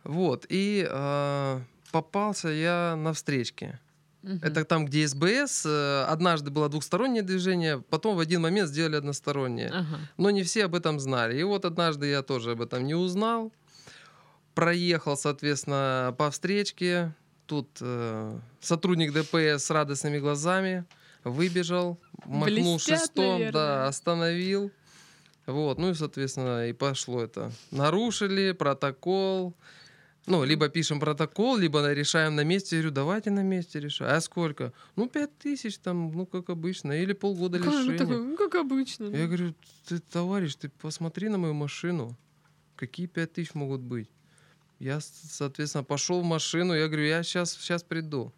Вот, 0.04 0.44
и 0.50 0.86
э, 0.88 1.60
попался 1.94 2.48
я 2.48 2.96
на 2.96 3.12
встречке. 3.12 3.78
Мгм. 4.22 4.40
Это 4.42 4.64
там, 4.64 4.84
где 4.86 5.06
СБС. 5.06 5.64
э, 5.66 6.04
Однажды 6.08 6.50
было 6.50 6.68
двухстороннее 6.68 7.22
движение, 7.22 7.78
потом 7.88 8.16
в 8.16 8.18
один 8.18 8.40
момент 8.40 8.68
сделали 8.68 8.96
одностороннее. 8.96 9.68
Ага. 9.68 9.98
Но 10.16 10.30
не 10.30 10.42
все 10.42 10.64
об 10.64 10.74
этом 10.74 10.98
знали. 10.98 11.38
И 11.38 11.44
вот 11.44 11.64
однажды 11.64 12.06
я 12.08 12.22
тоже 12.22 12.52
об 12.52 12.60
этом 12.62 12.84
не 12.84 12.94
узнал. 12.96 13.52
Проехал, 14.54 15.16
соответственно, 15.16 16.14
по 16.18 16.30
встречке. 16.30 17.12
Тут 17.46 17.68
э, 17.80 18.38
сотрудник 18.60 19.12
ДПС 19.12 19.64
с 19.66 19.70
радостными 19.70 20.18
глазами 20.18 20.84
выбежал, 21.22 21.98
махнул 22.24 22.74
Блестят, 22.76 23.00
шестом, 23.00 23.24
наверное. 23.38 23.52
да, 23.52 23.86
остановил. 23.88 24.70
Вот, 25.46 25.78
ну 25.78 25.90
и, 25.90 25.94
соответственно, 25.94 26.66
и 26.68 26.72
пошло 26.72 27.22
это. 27.22 27.52
Нарушили 27.70 28.52
протокол. 28.52 29.54
Ну, 30.26 30.42
либо 30.44 30.68
пишем 30.68 31.00
протокол, 31.00 31.56
либо 31.56 31.92
решаем 31.92 32.34
на 32.34 32.44
месте. 32.44 32.76
Я 32.76 32.82
говорю, 32.82 32.94
давайте 32.94 33.30
на 33.30 33.42
месте 33.42 33.78
решаем. 33.80 34.16
А 34.16 34.20
сколько? 34.20 34.72
Ну, 34.96 35.06
пять 35.08 35.36
тысяч 35.38 35.76
там, 35.78 36.10
ну, 36.12 36.24
как 36.26 36.48
обычно. 36.48 36.92
Или 36.92 37.12
полгода 37.12 37.58
Как, 37.58 37.72
лишения. 37.72 37.98
такой, 37.98 38.18
ну, 38.18 38.36
как 38.36 38.54
обычно. 38.54 39.06
Я 39.06 39.26
говорю, 39.26 39.54
ты, 39.86 39.98
товарищ, 39.98 40.54
ты 40.54 40.70
посмотри 40.80 41.28
на 41.28 41.36
мою 41.36 41.52
машину. 41.52 42.16
Какие 42.76 43.06
пять 43.06 43.34
тысяч 43.34 43.54
могут 43.54 43.82
быть? 43.82 44.08
Я, 44.78 45.00
соответственно, 45.00 45.84
пошел 45.84 46.22
в 46.22 46.24
машину. 46.24 46.74
Я 46.74 46.88
говорю, 46.88 47.04
я 47.06 47.22
сейчас, 47.22 47.52
сейчас 47.52 47.82
приду. 47.82 48.32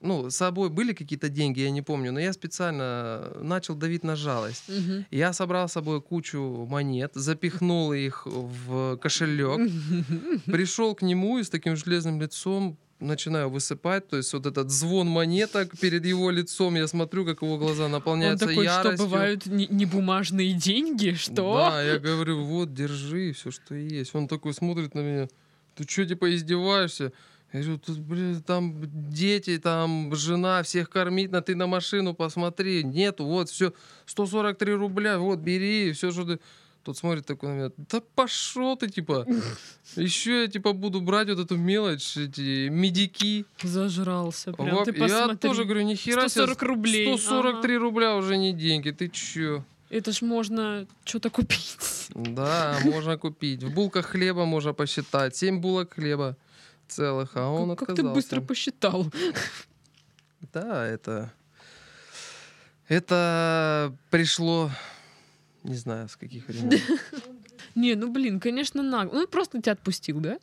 Ну, 0.00 0.30
с 0.30 0.36
собой 0.36 0.70
были 0.70 0.94
какие-то 0.94 1.28
деньги, 1.28 1.60
я 1.60 1.70
не 1.70 1.82
помню, 1.82 2.10
но 2.10 2.20
я 2.20 2.32
специально 2.32 3.32
начал 3.42 3.74
давить 3.74 4.02
на 4.02 4.16
жалость. 4.16 4.64
Мгм. 4.68 5.04
Я 5.10 5.32
собрал 5.34 5.68
с 5.68 5.72
собой 5.72 6.00
кучу 6.00 6.66
монет, 6.68 7.12
запихнул 7.14 7.92
их 7.92 8.26
в 8.26 8.96
кошелек, 8.96 9.60
пришел 10.46 10.94
к 10.94 11.02
нему 11.02 11.38
и 11.38 11.42
с 11.42 11.50
таким 11.50 11.76
железным 11.76 12.20
лицом 12.20 12.78
начинаю 13.00 13.48
высыпать, 13.48 14.08
то 14.08 14.16
есть 14.16 14.32
вот 14.32 14.46
этот 14.46 14.70
звон 14.70 15.08
монеток 15.08 15.78
перед 15.78 16.04
его 16.04 16.30
лицом, 16.30 16.74
я 16.76 16.86
смотрю, 16.86 17.24
как 17.24 17.42
его 17.42 17.56
глаза 17.58 17.86
Он 17.86 17.92
наполняются 17.92 18.46
такой, 18.46 18.64
яростью. 18.64 18.96
что 18.96 19.04
бывают 19.04 19.46
не, 19.46 19.66
не 19.66 19.86
бумажные 19.86 20.52
деньги? 20.52 21.14
Что? 21.14 21.70
Да, 21.70 21.82
я 21.82 21.98
говорю, 21.98 22.44
вот, 22.44 22.74
держи, 22.74 23.32
все, 23.32 23.50
что 23.50 23.74
есть. 23.74 24.14
Он 24.14 24.28
такой 24.28 24.52
смотрит 24.54 24.94
на 24.94 25.00
меня, 25.00 25.28
ты 25.74 25.84
что, 25.88 26.04
типа, 26.04 26.34
издеваешься? 26.34 27.12
Я 27.52 27.60
говорю, 27.60 27.78
тут, 27.78 27.98
блин, 27.98 28.42
там 28.42 28.74
дети, 29.10 29.58
там 29.58 30.14
жена, 30.14 30.62
всех 30.62 30.88
кормить, 30.88 31.32
на 31.32 31.42
ты 31.42 31.56
на 31.56 31.66
машину 31.66 32.14
посмотри. 32.14 32.84
Нету, 32.84 33.24
вот, 33.24 33.50
все, 33.50 33.72
143 34.06 34.74
рубля, 34.74 35.18
вот, 35.18 35.38
бери, 35.40 35.92
все, 35.92 36.12
что 36.12 36.24
ты... 36.24 36.40
Тот 36.82 36.96
смотрит 36.96 37.26
такой 37.26 37.50
на 37.50 37.54
меня, 37.54 37.70
да 37.76 38.00
пошел 38.14 38.74
ты, 38.74 38.88
типа. 38.88 39.26
Еще 39.96 40.42
я, 40.42 40.46
типа, 40.48 40.72
буду 40.72 41.02
брать 41.02 41.28
вот 41.28 41.38
эту 41.38 41.58
мелочь, 41.58 42.16
эти 42.16 42.68
медики. 42.68 43.44
Зажрался. 43.62 44.52
Прям 44.52 44.76
Во- 44.76 44.84
ты 44.84 44.96
я 44.96 45.36
тоже 45.36 45.64
говорю, 45.64 45.82
нихера 45.82 46.22
себе, 46.28 46.46
140 46.46 46.62
рублей. 46.62 47.18
143 47.18 47.76
рубля 47.76 48.16
уже 48.16 48.38
не 48.38 48.54
деньги, 48.54 48.92
ты 48.92 49.08
чё? 49.08 49.62
Это 49.90 50.12
ж 50.12 50.22
можно 50.22 50.86
что-то 51.04 51.28
купить. 51.30 52.08
Да, 52.14 52.78
можно 52.84 53.18
купить. 53.18 53.62
В 53.62 53.74
булках 53.74 54.06
хлеба 54.06 54.46
можно 54.46 54.72
посчитать. 54.72 55.36
7 55.36 55.60
булок 55.60 55.94
хлеба. 55.94 56.36
Целых, 56.90 57.30
а 57.34 57.48
он 57.48 57.70
как, 57.70 57.80
как 57.80 57.90
отказался. 57.90 58.08
ты 58.08 58.14
быстро 58.14 58.40
посчитал. 58.40 59.06
Да, 60.52 60.86
это... 60.86 61.32
Это 62.88 63.94
пришло... 64.10 64.70
Не 65.62 65.76
знаю, 65.76 66.08
с 66.08 66.16
каких 66.16 66.48
времен. 66.48 66.80
Не, 67.74 67.94
ну 67.94 68.10
блин, 68.10 68.40
конечно, 68.40 68.82
нагло. 68.82 69.14
Ну, 69.14 69.28
просто 69.28 69.60
тебя 69.60 69.72
отпустил, 69.72 70.18
да? 70.20 70.38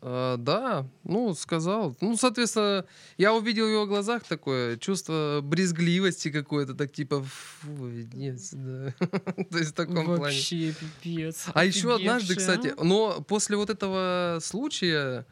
А, 0.00 0.36
да, 0.36 0.86
ну, 1.04 1.34
сказал. 1.34 1.96
Ну, 2.00 2.16
соответственно, 2.16 2.86
я 3.18 3.34
увидел 3.34 3.66
в 3.66 3.70
его 3.70 3.86
глазах 3.86 4.24
такое 4.24 4.76
чувство 4.76 5.40
брезгливости 5.42 6.30
какое-то, 6.30 6.74
так 6.74 6.92
типа, 6.92 7.22
фу, 7.22 7.68
нет, 8.12 8.38
да. 8.52 8.94
То 9.50 9.58
есть 9.58 9.70
в 9.70 9.74
таком 9.74 10.04
плане. 10.04 10.20
Вообще 10.20 10.74
пипец. 11.02 11.46
А 11.52 11.64
еще 11.64 11.94
однажды, 11.94 12.34
Офигевший, 12.34 12.36
кстати, 12.36 12.74
а? 12.76 12.84
но 12.84 13.20
после 13.22 13.56
вот 13.56 13.70
этого 13.70 14.38
случая, 14.42 15.26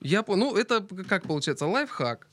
я, 0.00 0.22
по- 0.22 0.36
ну, 0.36 0.56
это 0.56 0.80
как 1.08 1.22
получается, 1.24 1.66
лайфхак. 1.66 2.26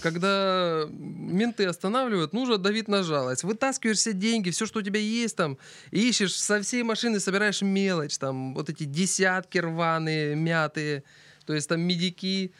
Когда 0.00 0.86
менты 0.90 1.64
останавливают, 1.66 2.32
нужно 2.32 2.56
давить 2.56 2.86
на 2.88 3.02
жалость. 3.02 3.42
Вытаскиваешь 3.42 3.98
все 3.98 4.12
деньги, 4.12 4.50
все, 4.50 4.64
что 4.64 4.78
у 4.78 4.82
тебя 4.82 5.00
есть 5.00 5.36
там, 5.36 5.58
ищешь 5.90 6.36
со 6.36 6.60
всей 6.62 6.84
машины, 6.84 7.18
собираешь 7.18 7.62
мелочь, 7.62 8.16
там, 8.16 8.54
вот 8.54 8.70
эти 8.70 8.84
десятки 8.84 9.58
рваные, 9.58 10.36
мятые, 10.36 11.02
то 11.46 11.52
есть 11.52 11.68
там 11.68 11.80
медики. 11.80 12.52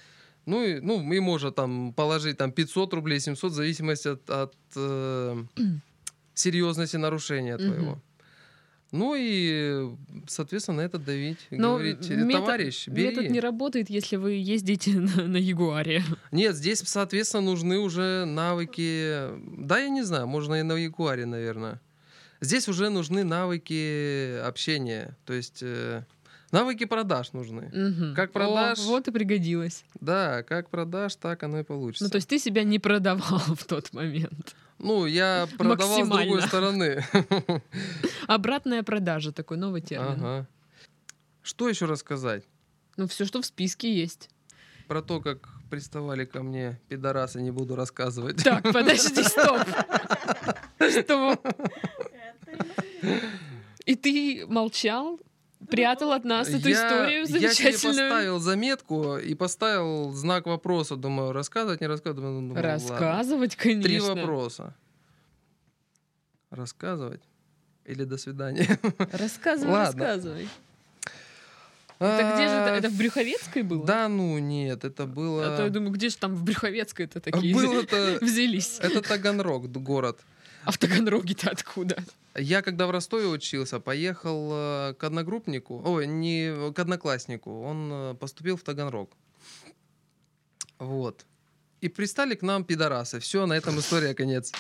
Ну, 0.47 0.65
и, 0.65 0.81
ну, 0.81 1.13
и 1.13 1.21
можно 1.21 1.53
там 1.53 1.93
положить 1.93 2.37
там 2.39 2.51
500 2.51 2.93
рублей, 2.95 3.21
700, 3.21 3.53
в 3.53 3.55
зависимости 3.55 4.09
от, 4.09 4.29
от, 4.29 4.55
э, 4.75 5.45
серьезности 6.35 6.97
нарушения 6.97 7.57
твоего. 7.57 8.03
Ну 8.93 9.15
и, 9.17 9.91
соответственно, 10.29 10.79
на 10.79 10.81
это 10.83 10.99
давить. 10.99 11.39
Но 11.51 11.73
говорить, 11.75 12.09
метод- 12.11 12.45
товарищ, 12.45 12.89
бери. 12.89 13.09
Метод 13.09 13.31
не 13.31 13.41
работает, 13.41 13.89
если 13.89 14.17
вы 14.17 14.33
ездите 14.33 14.91
на, 15.01 15.27
на 15.27 15.39
Ягуаре. 15.39 16.05
Нет, 16.31 16.55
здесь, 16.55 16.81
соответственно, 16.85 17.43
нужны 17.45 17.79
уже 17.79 18.27
навыки. 18.27 19.29
Да, 19.59 19.79
я 19.79 19.89
не 19.89 20.03
знаю, 20.03 20.27
можно 20.27 20.57
и 20.57 20.63
на 20.63 20.75
Ягуаре, 20.75 21.25
наверное. 21.25 21.81
Здесь 22.43 22.69
уже 22.69 22.91
нужны 22.91 23.25
навыки 23.25 24.39
общения. 24.41 25.17
То 25.25 25.33
есть 25.33 25.61
э, 25.63 26.05
навыки 26.51 26.85
продаж 26.85 27.33
нужны. 27.33 27.71
Мгм. 27.73 28.15
Как 28.15 28.31
О, 28.31 28.33
продашь? 28.33 28.81
вот 28.81 29.09
и 29.09 29.11
пригодилось. 29.11 29.85
Да, 30.01 30.43
как 30.43 30.69
продашь, 30.69 31.15
так 31.17 31.43
оно 31.45 31.61
и 31.61 31.63
получится. 31.63 32.05
Ну, 32.05 32.11
то 32.11 32.17
есть 32.17 32.29
ты 32.29 32.39
себя 32.39 32.63
не 32.63 32.79
продавал 32.79 33.39
в 33.57 33.65
тот 33.65 33.93
момент. 33.95 34.55
Ну, 34.83 35.07
я 35.07 35.49
продавал 35.57 36.05
с 36.05 36.09
другой 36.09 36.43
стороны. 36.43 37.05
Обратная 38.27 38.83
продажа, 38.83 39.31
такой 39.31 39.57
новый 39.57 39.81
термин. 39.81 40.19
Ага. 40.19 40.49
Что 41.41 41.69
еще 41.69 41.87
рассказать? 41.87 42.45
Ну, 42.97 43.07
все, 43.07 43.25
что 43.25 43.41
в 43.41 43.47
списке 43.47 43.95
есть. 43.95 44.29
Про 44.89 45.01
то, 45.01 45.21
как 45.21 45.49
приставали 45.71 46.25
ко 46.25 46.43
мне 46.43 46.81
пидорасы, 46.89 47.41
не 47.41 47.53
буду 47.53 47.77
рассказывать. 47.77 48.43
Так, 48.43 48.65
подожди, 48.65 49.23
стоп. 49.23 49.61
Стоп. 51.03 51.41
И 53.87 53.95
ты 53.95 54.47
молчал, 54.49 55.21
прятал 55.69 56.13
от 56.13 56.25
нас 56.25 56.49
эту 56.49 56.69
Я- 56.69 56.75
историю 56.75 57.21
Я 57.21 57.27
себе 57.27 57.39
замечательную. 57.41 58.11
поставил 58.11 58.39
заметку 58.39 59.17
и 59.19 59.35
поставил 59.35 60.13
знак 60.13 60.47
вопроса. 60.47 60.97
Думаю, 60.97 61.33
рассказывать, 61.33 61.81
не 61.81 61.87
рассказывать. 61.87 62.17
Думаю, 62.25 62.41
ну, 62.41 62.55
ладно. 62.55 62.63
Рассказывать, 62.63 63.57
конечно. 63.57 63.83
Три 63.83 64.01
вопроса. 64.01 64.75
Рассказывать 66.51 67.23
или 67.87 68.05
до 68.05 68.17
свидания? 68.19 68.79
Рассказывай, 69.13 69.73
Ладно. 69.73 70.05
рассказывай. 70.05 70.49
Это 71.99 72.33
где 72.35 72.49
же 72.49 72.55
это? 72.55 72.75
Это 72.75 72.89
в 72.89 72.99
Брюховецкой 72.99 73.63
было? 73.63 73.87
Да, 73.87 74.09
ну 74.09 74.37
нет, 74.39 74.85
это 74.85 75.07
было... 75.07 75.55
А 75.55 75.57
то 75.57 75.63
я 75.65 75.71
думаю, 75.71 75.93
где 75.93 76.09
же 76.09 76.17
там 76.17 76.35
в 76.35 76.43
Брюховецкой-то 76.43 77.21
такие 77.21 77.55
Было-то... 77.55 78.19
взялись? 78.21 78.79
Это 78.81 79.03
Таганрог, 79.03 79.71
город. 79.71 80.21
А 80.65 80.71
в 80.71 80.79
Таганроге-то 80.79 81.51
откуда? 81.51 81.97
Я 82.35 82.63
когда 82.63 82.87
в 82.87 82.91
Ростове 82.91 83.27
учился, 83.27 83.81
поехал 83.81 84.51
э, 84.53 84.95
к 84.95 85.05
одногруппнику, 85.05 85.83
ой, 85.85 86.07
не 86.07 86.73
к 86.73 86.79
однокласснику, 86.79 87.63
он 87.63 87.91
э, 87.93 88.15
поступил 88.15 88.57
в 88.57 88.63
Таганрог. 88.63 89.17
Вот. 90.79 91.27
И 91.81 91.89
пристали 91.89 92.35
к 92.35 92.43
нам 92.43 92.65
пидорасы. 92.65 93.19
Все, 93.19 93.47
на 93.47 93.55
этом 93.55 93.79
история 93.79 94.15
конец. 94.15 94.53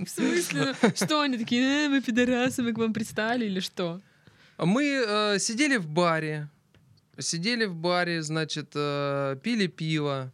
В 0.00 0.08
смысле? 0.08 0.74
Что 0.94 1.20
они 1.20 1.36
такие, 1.38 1.86
«Э, 1.86 1.88
мы 1.88 2.00
пидорасы, 2.00 2.62
мы 2.62 2.72
к 2.72 2.78
вам 2.78 2.92
пристали 2.92 3.44
или 3.44 3.60
что? 3.60 4.00
Мы 4.58 4.84
э, 5.06 5.38
сидели 5.38 5.76
в 5.76 5.86
баре, 5.86 6.48
сидели 7.18 7.66
в 7.66 7.74
баре, 7.74 8.22
значит, 8.22 8.70
э, 8.74 9.36
пили 9.42 9.66
пиво. 9.66 10.32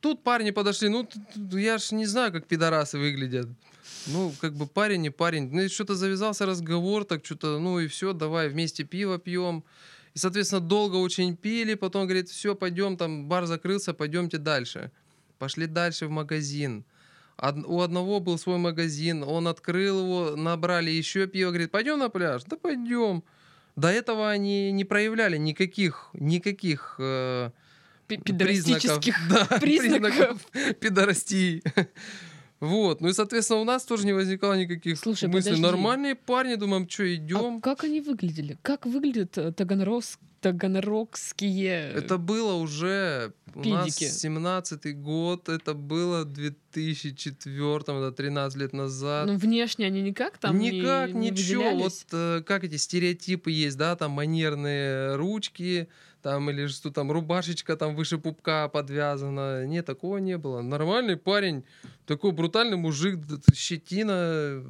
Тут 0.00 0.22
парни 0.22 0.50
подошли, 0.50 0.88
ну, 0.88 1.06
я 1.52 1.78
ж 1.78 1.92
не 1.92 2.06
знаю, 2.06 2.32
как 2.32 2.46
пидорасы 2.46 2.98
выглядят. 2.98 3.48
Ну, 4.06 4.32
как 4.40 4.54
бы 4.54 4.66
парень 4.66 5.02
не 5.02 5.10
парень. 5.10 5.50
Ну, 5.52 5.60
и 5.62 5.68
что-то 5.68 5.94
завязался 5.94 6.46
разговор, 6.46 7.04
так 7.04 7.24
что-то, 7.24 7.58
ну 7.58 7.80
и 7.80 7.86
все, 7.86 8.12
давай 8.12 8.48
вместе 8.48 8.84
пиво 8.84 9.18
пьем. 9.18 9.62
И, 10.14 10.18
соответственно, 10.18 10.60
долго 10.60 10.96
очень 10.96 11.36
пили, 11.36 11.74
потом 11.74 12.04
говорит, 12.06 12.28
все, 12.28 12.54
пойдем, 12.54 12.96
там 12.96 13.28
бар 13.28 13.46
закрылся, 13.46 13.92
пойдемте 13.92 14.38
дальше. 14.38 14.90
Пошли 15.38 15.66
дальше 15.66 16.06
в 16.06 16.10
магазин. 16.10 16.84
Од- 17.36 17.64
у 17.66 17.80
одного 17.80 18.20
был 18.20 18.38
свой 18.38 18.58
магазин, 18.58 19.22
он 19.22 19.48
открыл 19.48 20.00
его, 20.00 20.36
набрали 20.36 20.90
еще 20.90 21.26
пиво, 21.26 21.50
говорит, 21.50 21.70
пойдем 21.70 21.98
на 21.98 22.08
пляж? 22.08 22.42
Да 22.44 22.56
пойдем. 22.56 23.22
До 23.76 23.88
этого 23.88 24.28
они 24.30 24.72
не 24.72 24.84
проявляли 24.84 25.36
никаких, 25.38 26.10
никаких 26.12 26.96
э, 26.98 27.50
Признаков, 28.18 28.24
Пидорастических 28.26 29.16
да, 29.30 29.44
признаков. 29.60 30.46
признаков 30.50 30.76
пидорастии. 30.80 31.62
Вот, 32.60 33.00
ну 33.00 33.08
и, 33.08 33.14
соответственно, 33.14 33.60
у 33.60 33.64
нас 33.64 33.86
тоже 33.86 34.04
не 34.04 34.12
возникало 34.12 34.52
никаких 34.52 34.98
Слушай, 34.98 35.30
мыслей. 35.30 35.52
подожди. 35.52 35.62
Нормальные 35.62 36.14
парни, 36.14 36.56
думаем, 36.56 36.86
что 36.90 37.04
А 37.04 37.14
идем. 37.14 37.62
как 37.62 37.84
они 37.84 38.02
выглядели? 38.02 38.58
Как 38.60 38.84
выглядят 38.84 39.38
э, 39.38 39.48
таганрос- 39.56 40.18
таганрогские... 40.42 41.92
Это 41.94 42.18
было 42.18 42.54
уже 42.54 43.32
у 43.54 43.62
Пидики. 43.62 44.04
нас 44.04 44.24
17-й 44.24 44.92
год, 44.92 45.48
это 45.48 45.74
было 45.74 46.24
в 46.24 46.32
2004 46.34 47.76
это 47.76 48.12
13 48.12 48.58
лет 48.58 48.72
назад. 48.72 49.26
Ну, 49.26 49.36
внешне 49.36 49.86
они 49.86 50.02
никак 50.02 50.38
там 50.38 50.58
не- 50.58 50.70
Никак, 50.70 51.14
не 51.14 51.30
ничего. 51.30 51.62
Вот 51.62 51.72
выделялись? 51.72 52.06
э, 52.12 52.42
как 52.46 52.64
эти 52.64 52.76
стереотипы 52.76 53.50
есть, 53.50 53.76
да, 53.78 53.96
там 53.96 54.12
манерные 54.12 55.16
ручки, 55.16 55.88
там 56.22 56.50
или 56.50 56.66
что 56.66 56.90
там 56.90 57.10
рубашечка 57.12 57.76
там 57.76 57.94
выше 57.94 58.18
пупка 58.18 58.68
подвязана. 58.68 59.64
Нет, 59.66 59.86
такого 59.86 60.18
не 60.18 60.36
было. 60.38 60.60
Нормальный 60.62 61.16
парень, 61.16 61.64
такой 62.06 62.32
брутальный 62.32 62.76
мужик, 62.76 63.18
щетина. 63.54 64.62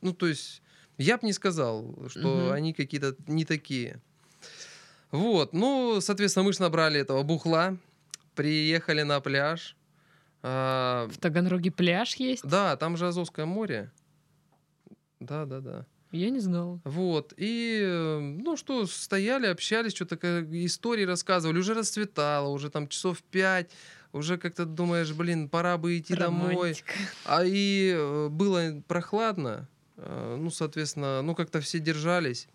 Ну, 0.00 0.12
то 0.14 0.26
есть, 0.26 0.62
я 0.96 1.18
бы 1.18 1.26
не 1.26 1.32
сказал, 1.32 1.96
что 2.08 2.28
Мгм. 2.28 2.52
они 2.52 2.72
какие-то 2.72 3.14
не 3.26 3.44
такие. 3.44 4.00
Вот, 5.10 5.52
ну, 5.52 6.00
соответственно, 6.00 6.44
мы 6.44 6.52
же 6.52 6.60
набрали 6.60 7.00
этого 7.00 7.22
бухла, 7.22 7.76
приехали 8.34 9.02
на 9.02 9.20
пляж. 9.20 9.74
А, 10.42 11.08
В 11.08 11.18
Таганроге 11.18 11.70
пляж 11.70 12.14
есть? 12.16 12.46
да, 12.46 12.76
там 12.76 12.96
же 12.96 13.08
Азовское 13.08 13.46
море. 13.46 13.90
Да, 15.18 15.46
да, 15.46 15.60
да. 15.60 15.86
Я 16.10 16.30
не 16.30 16.40
знала. 16.40 16.80
Вот. 16.84 17.34
И, 17.36 17.80
э, 17.84 18.18
ну 18.18 18.56
что, 18.56 18.86
стояли, 18.86 19.46
общались, 19.46 19.94
что-то 19.94 20.16
истории 20.64 21.04
рассказывали. 21.04 21.58
Уже 21.58 21.74
расцветало, 21.74 22.48
уже 22.48 22.70
там 22.70 22.88
часов 22.88 23.22
пять. 23.22 23.70
Уже 24.12 24.38
как-то 24.38 24.64
думаешь, 24.64 25.12
блин, 25.12 25.48
пора 25.50 25.76
бы 25.76 25.98
идти 25.98 26.14
домой. 26.14 26.54
Романтика. 26.54 26.92
А 27.26 27.44
и 27.44 27.92
э, 27.94 28.28
было 28.30 28.82
прохладно. 28.88 29.68
э, 29.96 30.36
Ну, 30.40 30.50
соответственно, 30.50 31.20
ну 31.22 31.34
как-то 31.34 31.60
все 31.60 31.78
держались. 31.78 32.48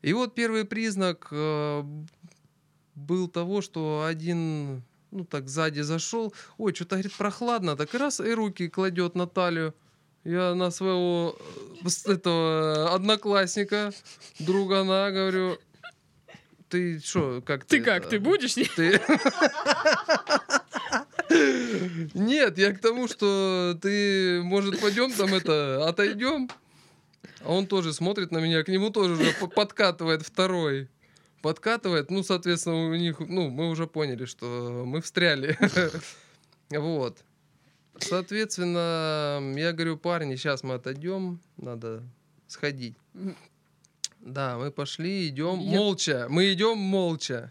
И 0.00 0.12
вот 0.12 0.34
первый 0.34 0.64
признак 0.64 1.28
был 2.94 3.28
того, 3.28 3.60
что 3.62 4.04
один, 4.06 4.82
ну 5.10 5.24
так, 5.24 5.48
сзади 5.48 5.80
зашел. 5.80 6.34
Ой, 6.58 6.74
что-то, 6.74 6.96
говорит, 6.96 7.14
прохладно. 7.16 7.76
Так 7.76 7.94
и 7.94 7.98
раз, 7.98 8.20
и 8.20 8.32
руки 8.34 8.68
кладет 8.68 9.14
на 9.14 9.26
талию. 9.26 9.74
Я 10.24 10.54
на 10.54 10.70
своего 10.70 11.36
э, 11.84 12.12
этого 12.12 12.94
одноклассника, 12.94 13.92
другана, 14.38 15.10
говорю, 15.10 15.58
ты 16.70 16.98
что, 16.98 17.42
как 17.44 17.64
ты? 17.64 17.78
Ты 17.78 17.84
как, 17.84 18.02
это?» 18.02 18.10
ты 18.10 18.20
будешь? 18.20 18.54
Ты... 18.76 19.00
Нет, 22.14 22.58
я 22.58 22.72
к 22.72 22.80
тому, 22.80 23.08
что 23.08 23.76
ты, 23.80 24.42
может, 24.42 24.80
пойдем 24.80 25.12
там 25.12 25.34
это, 25.34 25.88
отойдем. 25.88 26.48
А 27.40 27.52
он 27.52 27.66
тоже 27.66 27.92
смотрит 27.92 28.30
на 28.30 28.38
меня, 28.38 28.62
к 28.62 28.68
нему 28.68 28.90
тоже 28.90 29.14
уже 29.14 29.32
подкатывает 29.54 30.22
второй. 30.22 30.88
Подкатывает, 31.42 32.10
ну, 32.10 32.22
соответственно, 32.22 32.86
у 32.88 32.94
них, 32.94 33.20
ну, 33.20 33.50
мы 33.50 33.68
уже 33.68 33.86
поняли, 33.86 34.24
что 34.24 34.84
мы 34.86 35.00
встряли. 35.00 35.58
Вот. 36.70 37.18
Соответственно, 37.98 39.40
я 39.56 39.72
говорю, 39.72 39.96
парни, 39.96 40.36
сейчас 40.36 40.62
мы 40.62 40.74
отойдем, 40.74 41.40
надо 41.56 42.02
сходить. 42.46 42.96
Да, 44.20 44.56
мы 44.58 44.70
пошли, 44.70 45.28
идем 45.28 45.60
Я- 45.60 45.76
молча. 45.76 46.26
Мы 46.28 46.52
идем 46.52 46.78
молча. 46.78 47.50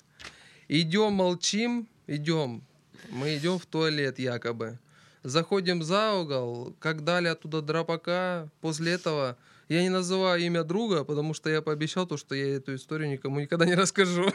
Идем, 0.68 1.14
молчим, 1.14 1.88
идем. 2.08 2.64
Мы 3.10 3.38
идем 3.38 3.60
в 3.60 3.66
туалет 3.66 4.18
якобы. 4.18 4.80
Заходим 5.24 5.84
за 5.84 6.14
угол, 6.14 6.76
как 6.80 7.04
дали 7.04 7.28
оттуда 7.28 7.62
драпака. 7.62 8.50
После 8.60 8.94
этого 8.94 9.38
я 9.74 9.82
не 9.82 9.90
называю 9.90 10.42
имя 10.42 10.64
друга, 10.64 11.04
потому 11.04 11.34
что 11.34 11.50
я 11.50 11.62
пообещал 11.62 12.06
то, 12.06 12.18
что 12.18 12.36
я 12.36 12.56
эту 12.58 12.76
историю 12.76 13.10
никому 13.10 13.40
никогда 13.40 13.66
не 13.66 13.76
расскажу. 13.76 14.32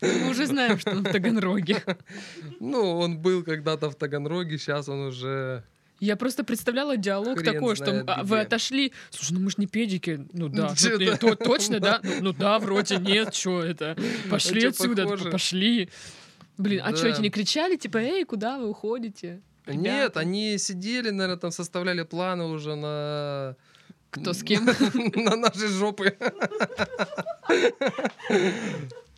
Мы 0.00 0.30
уже 0.30 0.46
знаем, 0.46 0.78
что 0.78 0.90
он 0.92 1.02
в 1.02 1.12
Таганроге. 1.12 1.82
Ну, 2.60 2.98
он 2.98 3.18
был 3.18 3.42
когда-то 3.42 3.90
в 3.90 3.94
Таганроге, 3.96 4.58
сейчас 4.58 4.88
он 4.88 5.06
уже 5.08 5.64
Я 6.00 6.16
просто 6.16 6.44
представляла 6.44 6.96
диалог 6.96 7.38
Хрен 7.38 7.54
такой, 7.54 7.76
что 7.76 8.04
а, 8.06 8.22
вы 8.22 8.36
где. 8.36 8.46
отошли. 8.46 8.92
Слушай, 9.10 9.32
ну 9.32 9.40
мы 9.40 9.50
ж 9.50 9.58
не 9.58 9.66
педики. 9.66 10.26
Ну 10.32 10.48
да. 10.48 10.74
ну, 10.98 11.16
то- 11.16 11.34
точно, 11.50 11.80
да? 11.80 12.00
Ну, 12.02 12.10
ну 12.20 12.32
да, 12.32 12.58
вроде 12.58 12.98
нет, 12.98 13.34
что 13.34 13.62
это. 13.62 13.96
Пошли 14.30 14.60
чё, 14.62 14.68
отсюда, 14.68 15.02
похоже? 15.02 15.30
пошли. 15.30 15.88
Блин, 16.58 16.82
а 16.84 16.94
что, 16.94 17.08
эти 17.08 17.20
не 17.20 17.30
кричали, 17.30 17.76
типа, 17.76 17.98
эй, 17.98 18.24
куда 18.24 18.58
вы 18.58 18.68
уходите? 18.68 19.40
Нет, 19.66 19.76
Ребята. 19.76 20.20
они 20.20 20.58
сидели, 20.58 21.10
наверное, 21.10 21.38
там 21.38 21.50
составляли 21.50 22.02
планы 22.02 22.44
уже 22.44 22.74
на... 22.74 23.56
Кто 24.12 24.34
с 24.34 24.42
кем? 24.42 24.66
На 25.14 25.36
наши 25.36 25.68
жопы. 25.68 26.16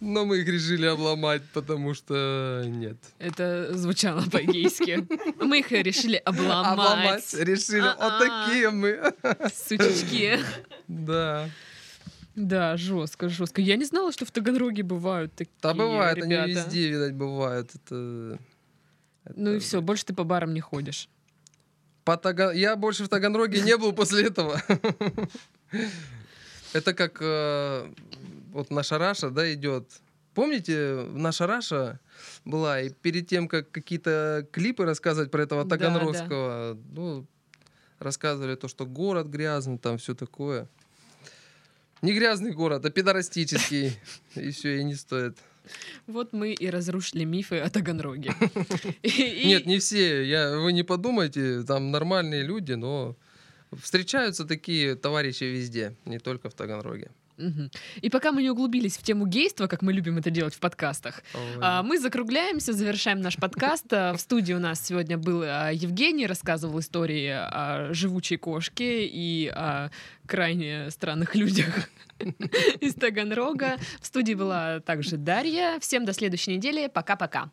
Но 0.01 0.25
мы 0.25 0.39
их 0.39 0.49
решили 0.49 0.87
обломать, 0.87 1.43
потому 1.53 1.95
что 1.95 2.63
нет. 2.65 2.97
Это 3.19 3.77
звучало 3.77 4.23
по-гейски. 4.31 5.07
Мы 5.43 5.61
их 5.61 5.73
решили 5.73 6.17
обломать. 6.17 6.73
Обломать 6.73 7.35
решили. 7.35 7.81
Вот 7.81 8.19
такие 8.21 8.71
мы. 8.71 9.13
Сучечки. 9.53 10.39
Да. 10.87 11.49
Да, 12.37 12.77
жестко, 12.77 13.29
жестко. 13.29 13.63
Я 13.63 13.77
не 13.77 13.85
знала, 13.85 14.13
что 14.13 14.25
в 14.27 14.31
Таганроге 14.31 14.85
бывают 14.85 15.35
такие 15.35 15.55
Да 15.63 15.75
бывает, 15.75 16.23
они 16.23 16.35
ребята. 16.35 16.51
везде, 16.51 16.89
видать, 16.89 17.15
бывают. 17.15 17.71
Это... 17.75 18.39
Ну 19.35 19.55
и 19.55 19.59
все, 19.59 19.81
больше 19.81 20.05
ты 20.05 20.15
по 20.15 20.25
барам 20.25 20.55
не 20.55 20.61
ходишь. 20.61 21.09
По 22.05 22.17
Тага- 22.17 22.55
Я 22.55 22.77
больше 22.77 23.05
в 23.05 23.09
Таганроге 23.09 23.63
не 23.63 23.77
был 23.77 23.93
после 23.93 24.27
этого. 24.27 24.61
Это 26.73 26.93
как 26.93 27.19
э, 27.21 27.93
вот 28.53 28.71
наша 28.71 28.99
Раша, 28.99 29.31
да, 29.31 29.53
идет. 29.53 29.89
Помните, 30.35 31.07
наша 31.13 31.47
Раша 31.47 32.01
была, 32.45 32.81
и 32.81 32.91
перед 32.91 33.29
тем, 33.29 33.49
как 33.49 33.71
какие-то 33.71 34.47
клипы 34.51 34.85
рассказывать 34.85 35.31
про 35.31 35.45
этого 35.45 35.65
Да, 35.65 35.77
Таганрогского, 35.77 36.77
ну, 36.93 37.27
рассказывали 38.01 38.57
то, 38.57 38.69
что 38.69 38.87
город 38.87 39.29
грязный, 39.29 39.79
там 39.79 39.99
все 39.99 40.15
такое. 40.15 40.69
Не 42.03 42.13
грязный 42.13 42.53
город, 42.53 42.85
а 42.85 42.91
пидорастический. 42.91 43.99
И 44.35 44.51
все, 44.51 44.79
и 44.79 44.85
не 44.85 44.95
стоит. 44.95 45.39
Вот 46.07 46.33
мы 46.33 46.53
и 46.53 46.71
разрушили 46.71 47.25
мифы 47.25 47.59
о 47.59 47.71
Таганроге. 47.71 48.35
Нет, 49.03 49.67
не 49.67 49.79
все. 49.79 50.23
Я, 50.25 50.59
вы 50.59 50.73
не 50.73 50.83
подумайте, 50.83 51.63
там 51.63 51.91
нормальные 51.91 52.43
люди, 52.43 52.73
но 52.73 53.17
встречаются 53.73 54.45
такие 54.45 54.95
товарищи 54.95 55.45
везде, 55.45 55.95
не 56.05 56.19
только 56.19 56.49
в 56.49 56.55
Таганроге. 56.55 57.11
И 57.37 58.11
пока 58.11 58.33
мы 58.33 58.43
не 58.43 58.51
углубились 58.51 58.97
в 58.97 59.03
тему 59.03 59.27
гейства, 59.27 59.67
как 59.67 59.83
мы 59.83 59.93
любим 59.93 60.19
это 60.19 60.31
делать 60.31 60.55
в 60.55 60.61
подкастах, 60.61 61.23
а, 61.61 61.83
мы 61.83 61.99
закругляемся, 61.99 62.73
завершаем 62.73 63.21
наш 63.21 63.37
подкаст. 63.37 63.93
А, 63.93 64.13
В 64.15 64.21
студии 64.21 64.53
у 64.53 64.61
нас 64.61 64.85
сегодня 64.85 65.19
был 65.19 65.43
а, 65.45 65.71
Евгений, 65.71 66.27
рассказывал 66.27 66.79
истории 66.79 67.29
о 67.29 67.93
живучей 67.93 68.37
кошке 68.37 69.07
и 69.07 69.49
о 69.49 69.91
крайне 70.27 70.91
странных 70.91 71.35
людях 71.35 71.89
из 72.81 72.95
Таганрога. 72.95 73.79
В 74.01 74.07
студии 74.07 74.35
была 74.35 74.81
также 74.81 75.17
Дарья. 75.17 75.79
Всем 75.81 76.05
до 76.05 76.13
следующей 76.13 76.57
недели. 76.57 76.87
Пока-пока. 76.87 77.51